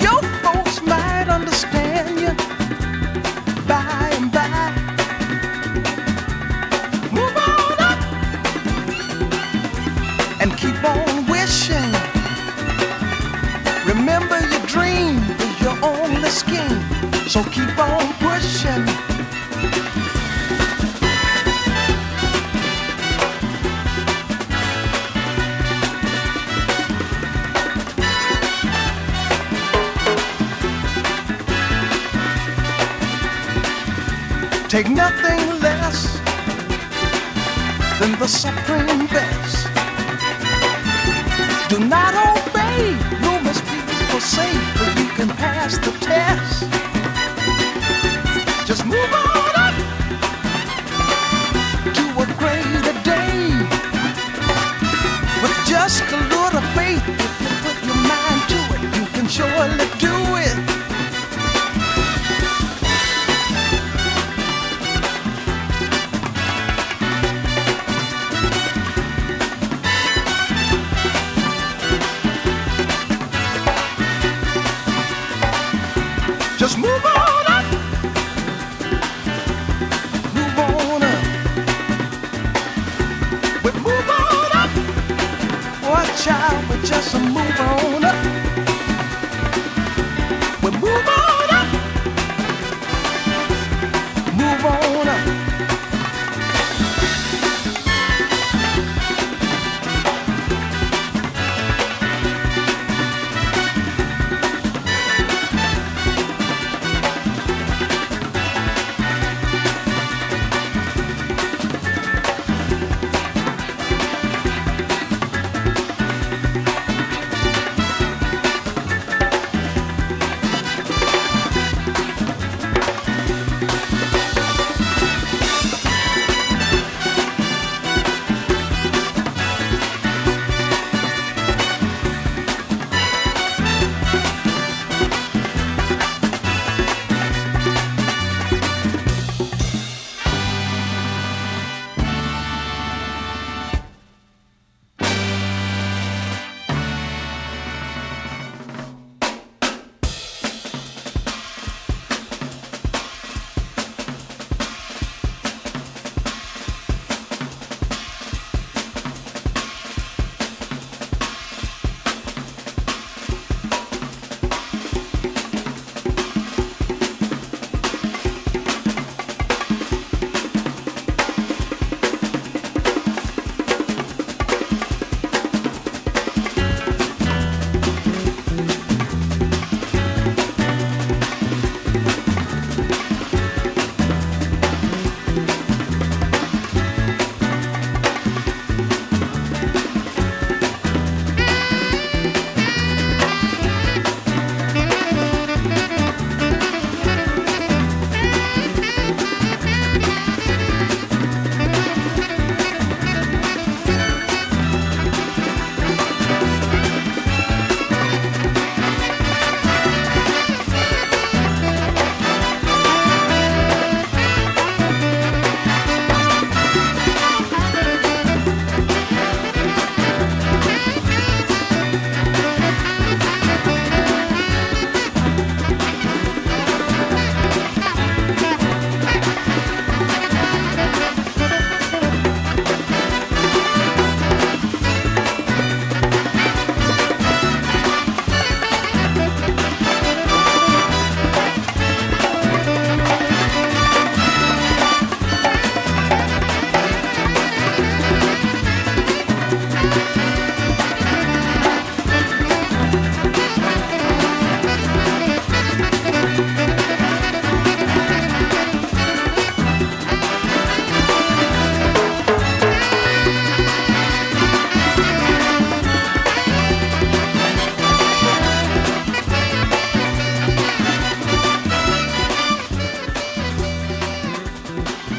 [0.00, 2.32] Your folks might understand you
[3.66, 4.72] by and by.
[7.12, 8.00] Move on up
[10.40, 11.92] and keep on wishing.
[13.86, 16.80] Remember, your dream is your only scheme,
[17.28, 17.97] so keep on
[34.78, 36.20] Take nothing less
[37.98, 39.66] than the supreme best.
[41.68, 46.87] Do not obey rumors people say, but you can pass the test.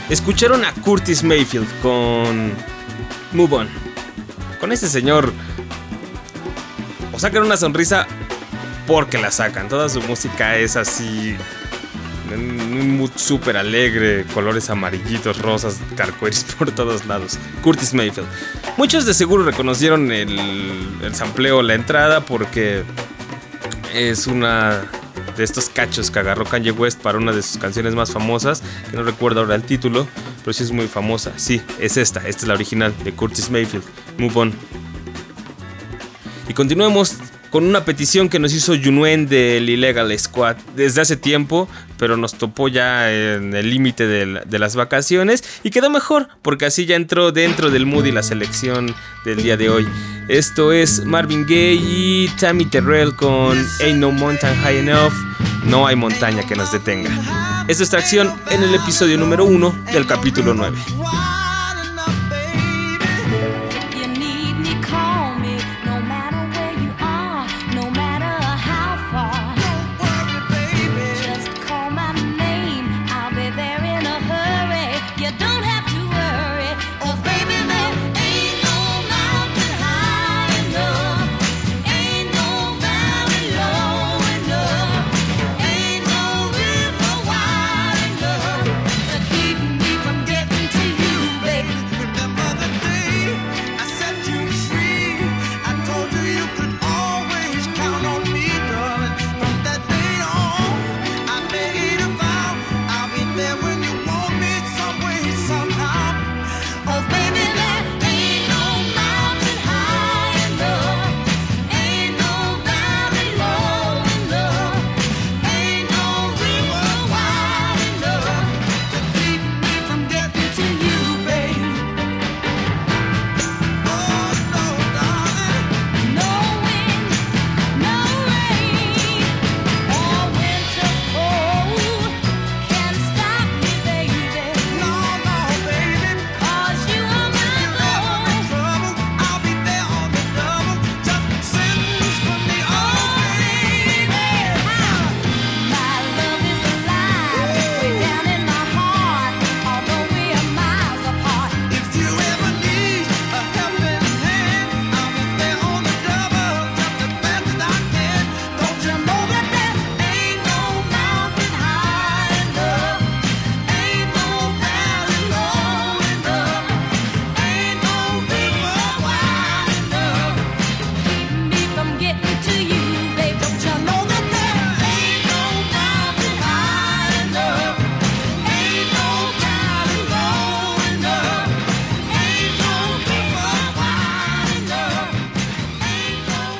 [0.09, 2.51] Escucharon a Curtis Mayfield con
[3.31, 3.69] Move On.
[4.59, 5.31] Con este señor
[7.13, 8.07] o sacan una sonrisa
[8.87, 9.69] porque la sacan.
[9.69, 11.35] Toda su música es así.
[12.33, 17.37] Un mood súper alegre, colores amarillitos, rosas, carcueris por todos lados.
[17.61, 18.27] Curtis Mayfield.
[18.77, 20.39] Muchos de seguro reconocieron el,
[21.03, 22.83] el sampleo, la entrada, porque
[23.93, 24.83] es una
[25.39, 28.61] de estos cachos que agarró Kanye West para una de sus canciones más famosas,
[28.91, 30.05] que no recuerdo ahora el título,
[30.41, 31.31] pero sí es muy famosa.
[31.37, 33.85] Sí, es esta, esta es la original de Curtis Mayfield,
[34.17, 34.53] Move On.
[36.49, 37.15] Y continuemos
[37.49, 42.35] con una petición que nos hizo Junuen del Illegal Squad desde hace tiempo, pero nos
[42.35, 46.95] topó ya en el límite de, de las vacaciones y quedó mejor porque así ya
[46.95, 48.95] entró dentro del mood y la selección
[49.25, 49.87] del día de hoy.
[50.27, 55.13] Esto es Marvin Gaye y Tammy Terrell con Ain't No Mountain High Enough,
[55.65, 57.09] no hay montaña que nos detenga.
[57.67, 60.77] Esta extracción en el episodio número 1 del capítulo 9.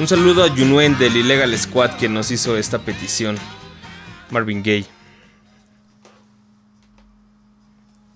[0.10, 3.38] Saludo a Yunuen del Illegal Squad que nos hizo esta petición.
[4.32, 4.88] Marvin Gaye.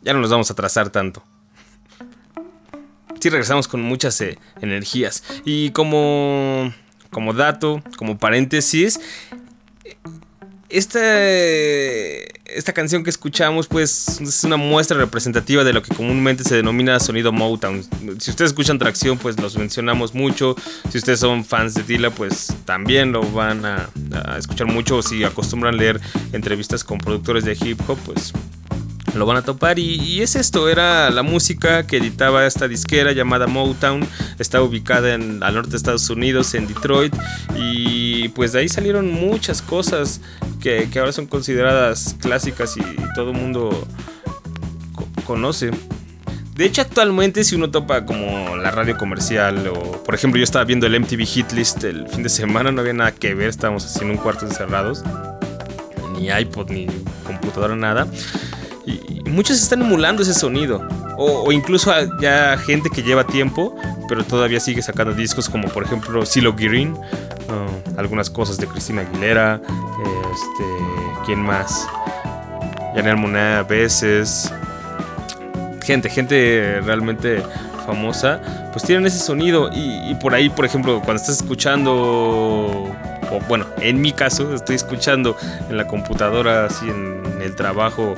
[0.01, 1.21] Ya no nos vamos a atrasar tanto.
[3.19, 5.23] Sí, regresamos con muchas eh, energías.
[5.45, 6.73] Y como,
[7.11, 8.99] como dato, como paréntesis,
[10.74, 10.99] esta,
[12.45, 16.99] esta canción que escuchamos pues es una muestra representativa de lo que comúnmente se denomina
[16.99, 17.84] sonido Motown.
[18.19, 20.55] Si ustedes escuchan Tracción pues los mencionamos mucho.
[20.91, 23.89] Si ustedes son fans de Dilla pues también lo van a,
[24.26, 24.97] a escuchar mucho.
[24.97, 26.01] O si acostumbran leer
[26.32, 28.34] entrevistas con productores de hip hop pues
[29.16, 33.11] lo van a topar y, y, es esto, era la música que editaba esta disquera
[33.11, 34.07] llamada Motown,
[34.39, 37.14] está ubicada en, al norte de Estados Unidos, en Detroit,
[37.55, 40.22] y pues de ahí salieron muchas cosas
[40.61, 42.82] que, que ahora son consideradas clásicas y
[43.16, 43.88] todo el mundo
[44.93, 45.72] co conoce.
[46.55, 50.64] De hecho, actualmente si uno topa como la radio comercial o, por ejemplo, yo estaba
[50.66, 53.95] viendo el MTV Hit List el fin de semana, no había nada que ver, estábamos
[53.99, 55.03] en un cuarto encerrados,
[56.16, 56.88] ni iPod, ni
[57.26, 58.07] computadora, nada.
[58.86, 60.88] Y muchos están emulando ese sonido.
[61.17, 63.75] O, incluso ya gente que lleva tiempo,
[64.09, 69.01] pero todavía sigue sacando discos como por ejemplo Silo Green, uh, algunas cosas de Cristina
[69.01, 69.61] Aguilera,
[70.34, 70.63] este,
[71.25, 71.88] ¿quién más?
[72.95, 74.51] Janelle Monáe a veces.
[75.84, 77.43] Gente, gente realmente
[77.86, 79.69] famosa, pues tienen ese sonido.
[79.73, 82.91] Y, y por ahí, por ejemplo, cuando estás escuchando
[83.34, 85.36] o bueno, en mi caso estoy escuchando
[85.69, 88.15] en la computadora, así en el trabajo,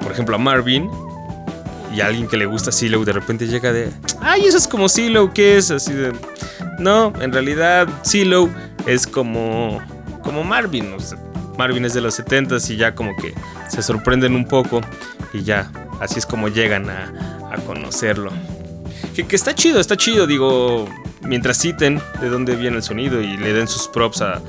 [0.00, 0.90] por ejemplo, a Marvin
[1.94, 3.90] y a alguien que le gusta Silo, de repente llega de,
[4.20, 5.70] ay, eso es como Silo, ¿qué es?
[5.70, 6.12] Así de,
[6.78, 8.48] no, en realidad Silo
[8.86, 9.80] es como,
[10.22, 10.94] como Marvin,
[11.58, 13.34] Marvin es de los 70s y ya como que
[13.68, 14.80] se sorprenden un poco
[15.32, 18.30] y ya, así es como llegan a, a conocerlo.
[19.14, 20.88] Que, que, está chido, está chido, digo,
[21.22, 24.40] mientras citen de dónde viene el sonido y le den sus props a,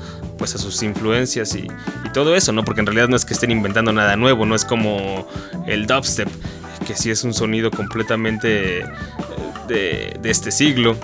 [0.42, 1.68] pues a sus influencias y,
[2.12, 2.64] todo eso, ¿no?
[2.64, 5.24] Porque en realidad no es que estén inventando nada nuevo, no es como
[5.68, 6.28] el dubstep,
[6.84, 8.84] que sí es un sonido completamente
[9.68, 10.96] de, de este siglo.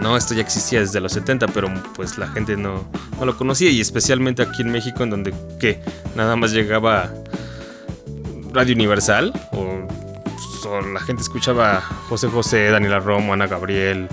[0.00, 3.68] No, esto ya existía desde los 70, pero pues la gente no, no lo conocía
[3.68, 5.82] y especialmente aquí en México en donde, ¿qué?
[6.16, 7.12] Nada más llegaba
[8.50, 9.86] Radio Universal o,
[10.70, 14.08] o la gente escuchaba José José, Daniela Romo, Ana Gabriel,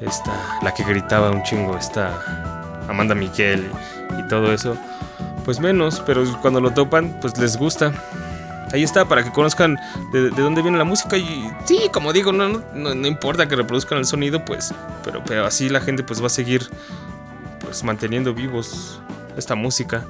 [0.00, 2.53] esta, la que gritaba un chingo, esta
[2.88, 3.70] Amanda Miquel
[4.18, 4.76] y todo eso,
[5.44, 7.92] pues menos, pero cuando lo topan, pues les gusta.
[8.72, 9.78] Ahí está, para que conozcan
[10.12, 11.16] de, de dónde viene la música.
[11.16, 14.74] Y sí, como digo, no, no, no, importa que reproduzcan el sonido, pues,
[15.04, 16.68] pero, pero así la gente pues va a seguir
[17.60, 19.00] pues manteniendo vivos
[19.36, 20.04] esta música.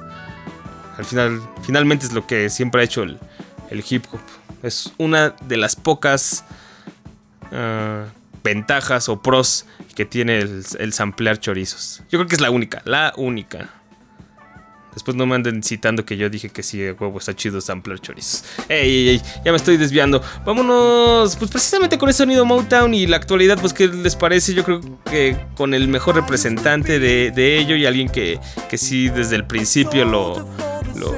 [0.97, 3.19] Al final, finalmente es lo que siempre ha hecho el,
[3.69, 4.19] el hip hop.
[4.63, 6.43] Es una de las pocas
[7.51, 8.07] uh,
[8.45, 9.65] ventajas o pros
[9.95, 12.03] que tiene el, el samplear chorizos.
[12.09, 13.69] Yo creo que es la única, la única.
[14.95, 18.45] Después no me anden citando que yo dije que sí, huevo, está chido sampler chorizos.
[18.69, 20.21] Ey, ey, ey, ya me estoy desviando.
[20.45, 24.53] Vámonos, pues precisamente con ese sonido Motown y la actualidad, pues qué les parece.
[24.53, 28.39] Yo creo que con el mejor representante de, de ello y alguien que,
[28.69, 30.47] que sí desde el principio lo,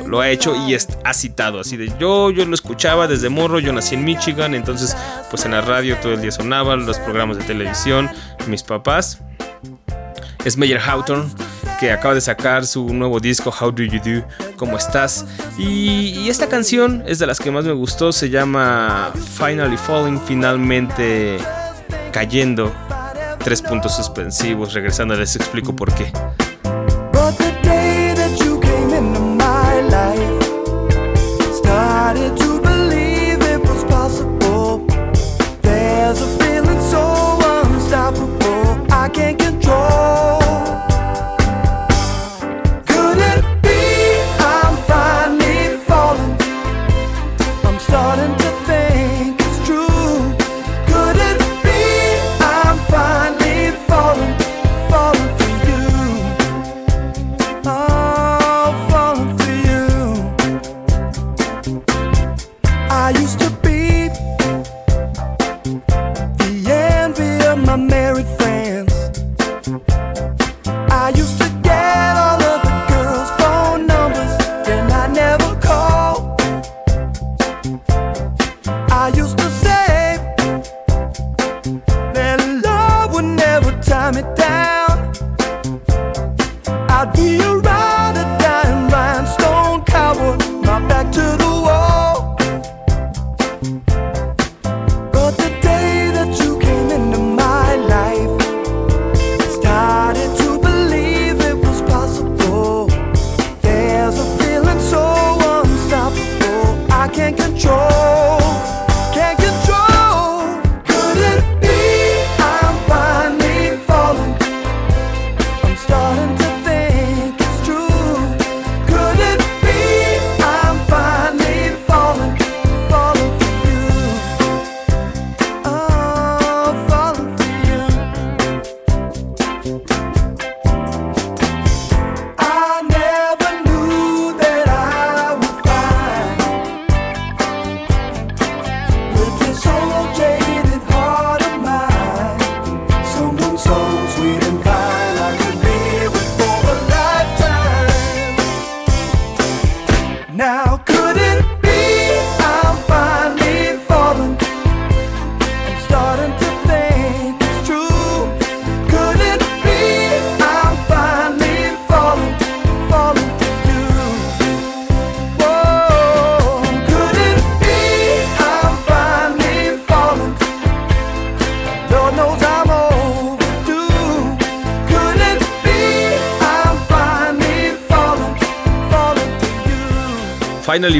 [0.07, 3.59] lo, ha hecho y es, ha citado así de yo, yo lo escuchaba desde morro,
[3.59, 4.95] yo nací en Michigan, entonces
[5.29, 8.09] pues en la radio todo el día sonaban los programas de televisión,
[8.47, 9.21] mis papás.
[10.45, 11.29] Es Meyer Hawthorne
[11.79, 15.25] que acaba de sacar su nuevo disco How Do You Do, ¿Cómo estás?
[15.57, 20.19] Y, y, esta canción es de las que más me gustó, se llama Finally Falling,
[20.21, 21.37] finalmente
[22.11, 22.73] cayendo.
[23.43, 26.11] Tres puntos suspensivos, regresando les explico por qué.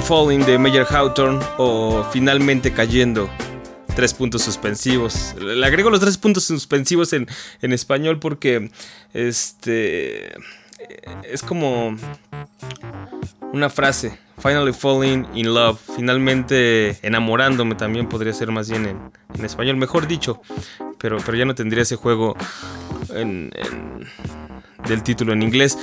[0.02, 3.30] Falling de Major Hawthorne o Finalmente Cayendo.
[3.96, 5.34] Tres puntos suspensivos.
[5.40, 7.28] Le agrego los tres puntos suspensivos en,
[7.62, 8.70] en español porque
[9.14, 10.34] este
[11.24, 11.96] es como
[13.54, 14.18] una frase.
[14.40, 15.80] Finally falling in love.
[15.96, 19.00] Finalmente enamorándome también podría ser más bien en,
[19.34, 19.78] en español.
[19.78, 20.42] Mejor dicho.
[21.00, 22.36] Pero, pero ya no tendría ese juego
[23.10, 23.52] en-
[24.88, 25.78] del título en inglés.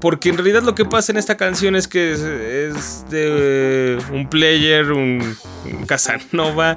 [0.00, 4.92] Porque en realidad lo que pasa en esta canción es que es, de un player,
[4.92, 6.76] un, un Casanova,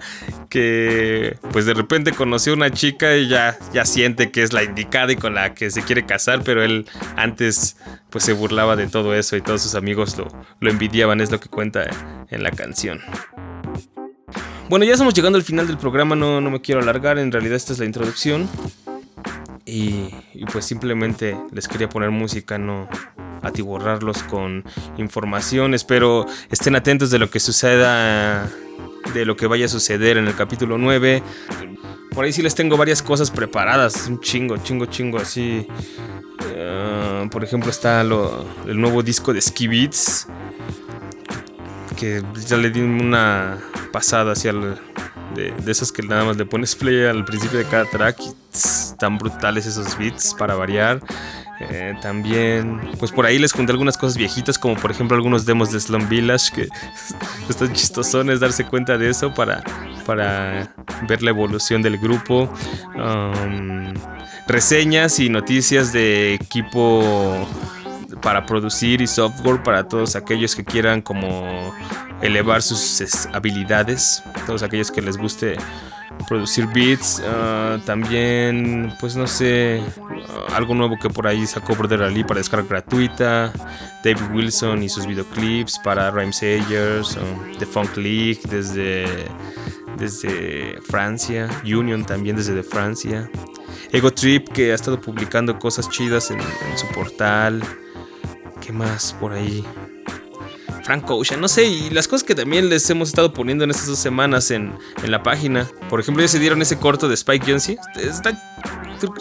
[0.49, 4.63] que pues de repente conoció a una chica y ya, ya siente que es la
[4.63, 7.77] indicada y con la que se quiere casar, pero él antes
[8.09, 10.27] pues se burlaba de todo eso y todos sus amigos lo,
[10.59, 11.85] lo envidiaban, es lo que cuenta
[12.29, 13.01] en la canción.
[14.67, 17.55] Bueno, ya estamos llegando al final del programa, no, no me quiero alargar, en realidad
[17.55, 18.49] esta es la introducción.
[19.65, 20.09] Y,
[20.51, 22.87] pues simplemente les quería poner música, no
[23.41, 24.63] atiborrarlos con
[24.97, 25.73] información.
[25.73, 28.49] Espero estén atentos de lo que suceda,
[29.13, 31.23] de lo que vaya a suceder en el capítulo 9.
[32.13, 35.65] Por ahí sí les tengo varias cosas preparadas, un chingo, chingo, chingo así.
[36.53, 40.27] Eh, por ejemplo está el nuevo disco de Ski Beats,
[41.97, 43.59] que ya le di una
[43.91, 48.19] pasada hacia de, esas que nada más le pones play al principio de cada track
[49.01, 51.01] tan brutales esos beats para variar.
[51.59, 55.71] Eh, también, pues por ahí les conté algunas cosas viejitas, como por ejemplo algunos demos
[55.71, 56.67] de Slum Village, que
[57.49, 59.63] están chistosones darse cuenta de eso para,
[60.05, 60.73] para
[61.07, 62.51] ver la evolución del grupo.
[62.95, 63.93] Um,
[64.47, 67.47] reseñas y noticias de equipo
[68.21, 71.73] para producir y software para todos aquellos que quieran como
[72.21, 75.57] elevar sus es- habilidades, todos aquellos que les guste
[76.27, 79.81] producir beats, ah, también pues no sé,
[80.29, 83.51] ah, algo nuevo que por ahí sacó Brother Ali para descarga gratuita,
[84.03, 89.05] David Wilson y sus videoclips para Rhyme Sayers, um, The Funk League desde,
[89.97, 93.29] desde Francia, Union también desde de Francia.
[93.91, 97.61] Ego Trip que ha estado publicando cosas chidas en, en su portal.
[98.61, 99.65] ¿Qué más por ahí?
[100.83, 103.87] Frank Ocean, no sé, y las cosas que también les hemos estado poniendo en estas
[103.87, 104.73] dos semanas en,
[105.03, 105.67] en la página.
[105.89, 107.77] Por ejemplo, ya se dieron ese corto de Spike Jonze.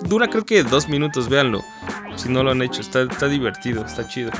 [0.04, 1.62] Dura creo que dos minutos, véanlo.
[2.16, 4.30] Si no lo han hecho, está, está divertido, está chido.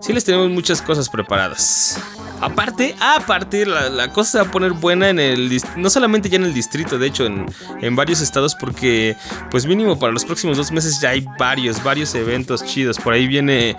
[0.00, 2.00] Sí les tenemos muchas cosas preparadas.
[2.40, 6.36] Aparte, aparte, la, la cosa se va a poner buena en el no solamente ya
[6.36, 7.46] en el distrito, de hecho en,
[7.80, 9.16] en varios estados, porque
[9.50, 12.98] pues mínimo para los próximos dos meses ya hay varios, varios eventos chidos.
[12.98, 13.76] Por ahí viene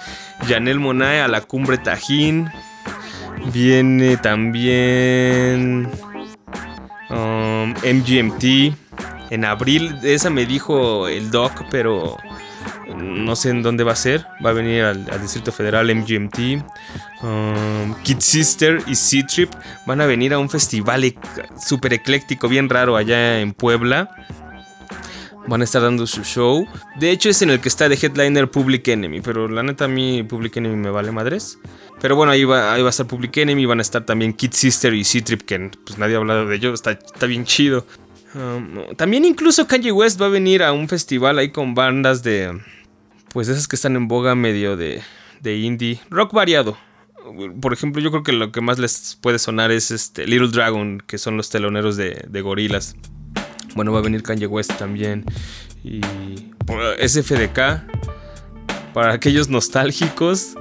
[0.48, 2.50] Janelle Monae a la cumbre Tajín.
[3.48, 5.90] Viene también
[7.10, 8.74] um, MGMT.
[9.32, 12.18] En abril, esa me dijo el doc, pero
[12.98, 14.26] no sé en dónde va a ser.
[14.44, 16.64] Va a venir al, Distrito Federal MGMT.
[17.22, 19.52] Um, Kid Sister y C-Trip
[19.86, 21.20] van a venir a un festival ec-
[21.60, 24.10] súper ecléctico, bien raro allá en Puebla.
[25.50, 26.68] Van a estar dando su show.
[27.00, 29.22] De hecho, es en el que está de headliner Public Enemy.
[29.22, 31.58] Pero la neta, a mí Public Enemy me vale madres.
[32.00, 33.66] Pero bueno, ahí va, ahí va a estar Public Enemy.
[33.66, 36.76] Van a estar también Kid Sister y C-Trip, que pues nadie ha hablado de ellos.
[36.76, 37.84] Está, está bien chido.
[38.36, 42.62] Um, también incluso Kanye West va a venir a un festival ahí con bandas de...
[43.34, 45.02] Pues esas que están en boga medio de,
[45.42, 46.00] de indie.
[46.12, 46.78] Rock variado.
[47.60, 51.02] Por ejemplo, yo creo que lo que más les puede sonar es este Little Dragon,
[51.06, 52.96] que son los teloneros de Gorilas.
[53.76, 55.26] Bueno, va a venir Kanye West también.
[55.84, 56.02] Y
[56.66, 57.84] por- SFDK.
[58.94, 60.56] Para aquellos nostálgicos.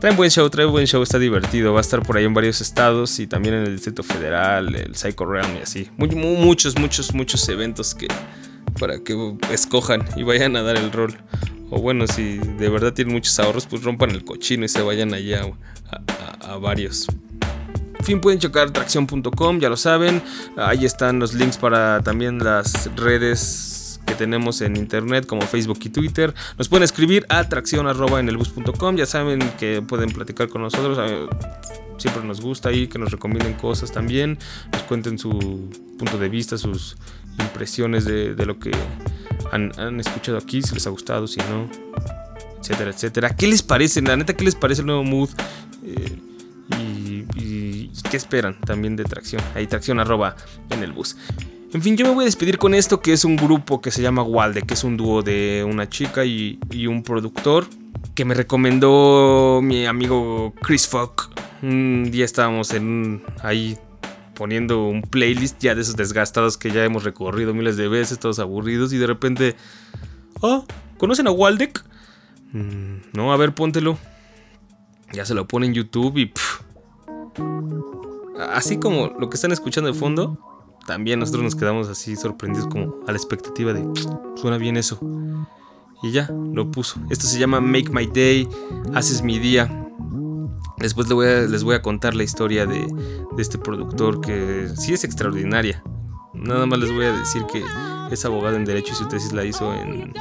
[0.00, 1.72] Trae buen show, trae buen show, está divertido.
[1.72, 4.94] Va a estar por ahí en varios estados y también en el Distrito Federal, el
[4.94, 5.88] Psycho Realm y así.
[5.96, 8.08] Mu- mu- muchos, muchos, muchos eventos que
[8.78, 11.16] para que escojan y vayan a dar el rol.
[11.70, 15.14] O bueno, si de verdad tienen muchos ahorros, pues rompan el cochino y se vayan
[15.14, 15.46] allá
[16.42, 17.06] a varios.
[18.04, 20.22] Fin, pueden checar tracción.com, ya lo saben.
[20.58, 25.88] Ahí están los links para también las redes que tenemos en internet como Facebook y
[25.88, 26.34] Twitter.
[26.58, 28.96] Nos pueden escribir a tracción en el bus.com.
[28.96, 30.98] Ya saben que pueden platicar con nosotros.
[31.96, 34.38] Siempre nos gusta ahí que nos recomienden cosas también.
[34.70, 36.98] Nos cuenten su punto de vista, sus
[37.38, 38.72] impresiones de, lo que
[39.50, 41.70] han, escuchado aquí, si les ha gustado, si no,
[42.60, 43.30] etcétera, etcétera.
[43.34, 44.02] ¿Qué les parece?
[44.02, 45.30] La neta, ¿qué les parece el nuevo mood?
[45.84, 46.18] Eh,
[48.10, 49.42] qué esperan también de tracción.
[49.54, 50.36] Ahí tracción arroba
[50.70, 51.16] en el bus.
[51.72, 54.00] En fin, yo me voy a despedir con esto que es un grupo que se
[54.00, 57.66] llama Walde, que es un dúo de una chica y, y un productor
[58.14, 61.30] que me recomendó mi amigo Chris Fogg.
[61.62, 63.76] Un día estábamos en ahí
[64.34, 68.38] poniendo un playlist ya de esos desgastados que ya hemos recorrido miles de veces, todos
[68.38, 69.56] aburridos y de repente...
[70.40, 70.64] Oh,
[70.98, 71.84] ¿conocen a Waldeck?
[72.52, 73.98] "Mm, no, a ver, póntelo.
[75.12, 76.60] Ya se lo pone en YouTube y pff,
[78.38, 80.38] así como lo que están escuchando de fondo,
[80.86, 83.86] también nosotros nos quedamos así sorprendidos como a la expectativa de
[84.36, 84.98] suena bien eso.
[86.02, 87.00] Y ya, lo puso.
[87.08, 88.46] Esto se llama Make My Day,
[88.94, 89.70] Haces mi día.
[90.76, 92.86] Después les voy a, contar la historia de,
[93.38, 95.82] este productor que sí es extraordinaria.
[96.34, 97.64] Nada más les voy a decir que
[98.10, 100.12] es abogado en derecho y su tesis la hizo en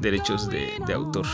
[0.00, 1.24] derechos de, de autor.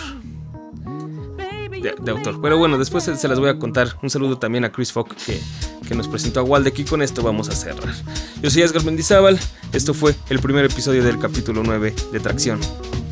[1.80, 2.40] De, autor.
[2.40, 3.96] Pero bueno, después se, las voy a contar.
[4.02, 5.40] Un saludo también a Chris Fogg que,
[5.86, 7.94] que nos presentó a Waldek y con esto vamos a cerrar.
[8.42, 9.38] Yo soy Edgar Mendizábal.
[9.72, 12.60] Esto fue el primer episodio del capítulo 9 de Tracción.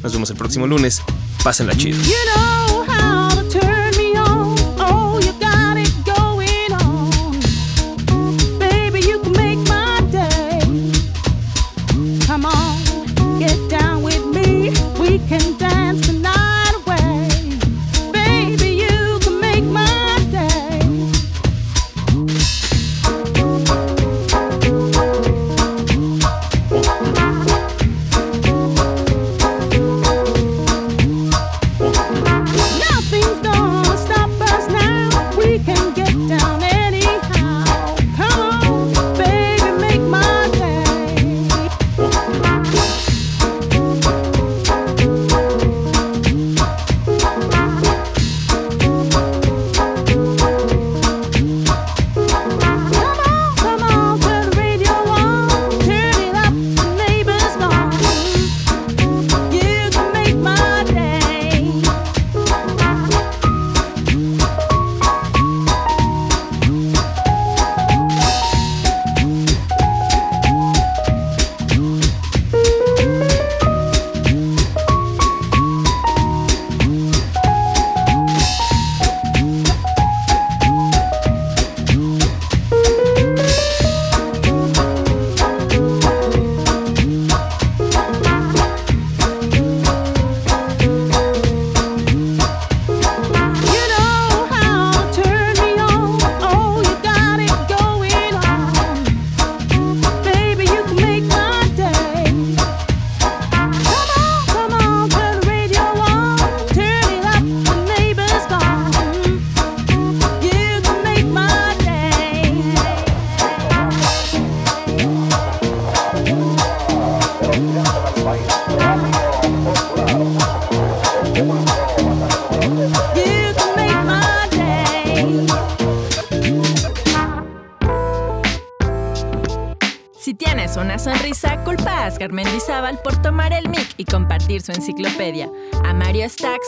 [0.02, 1.02] Nos vemos el próximo lunes.
[1.42, 1.98] Pásenla chido.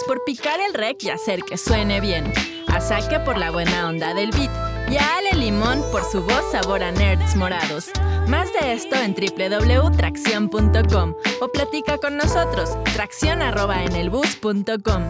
[0.07, 2.33] Por picar el rec y hacer que suene bien.
[2.69, 4.51] A Saque por la buena onda del beat.
[4.91, 7.91] Y a Ale Limón por su voz sabor a nerds morados.
[8.29, 12.77] Más de esto en www.tracción.com o platica con nosotros.
[12.95, 15.03] Tracción arroba en el bus.com.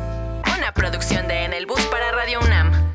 [0.57, 2.86] Una producción de En el Bus para Radio UNAM.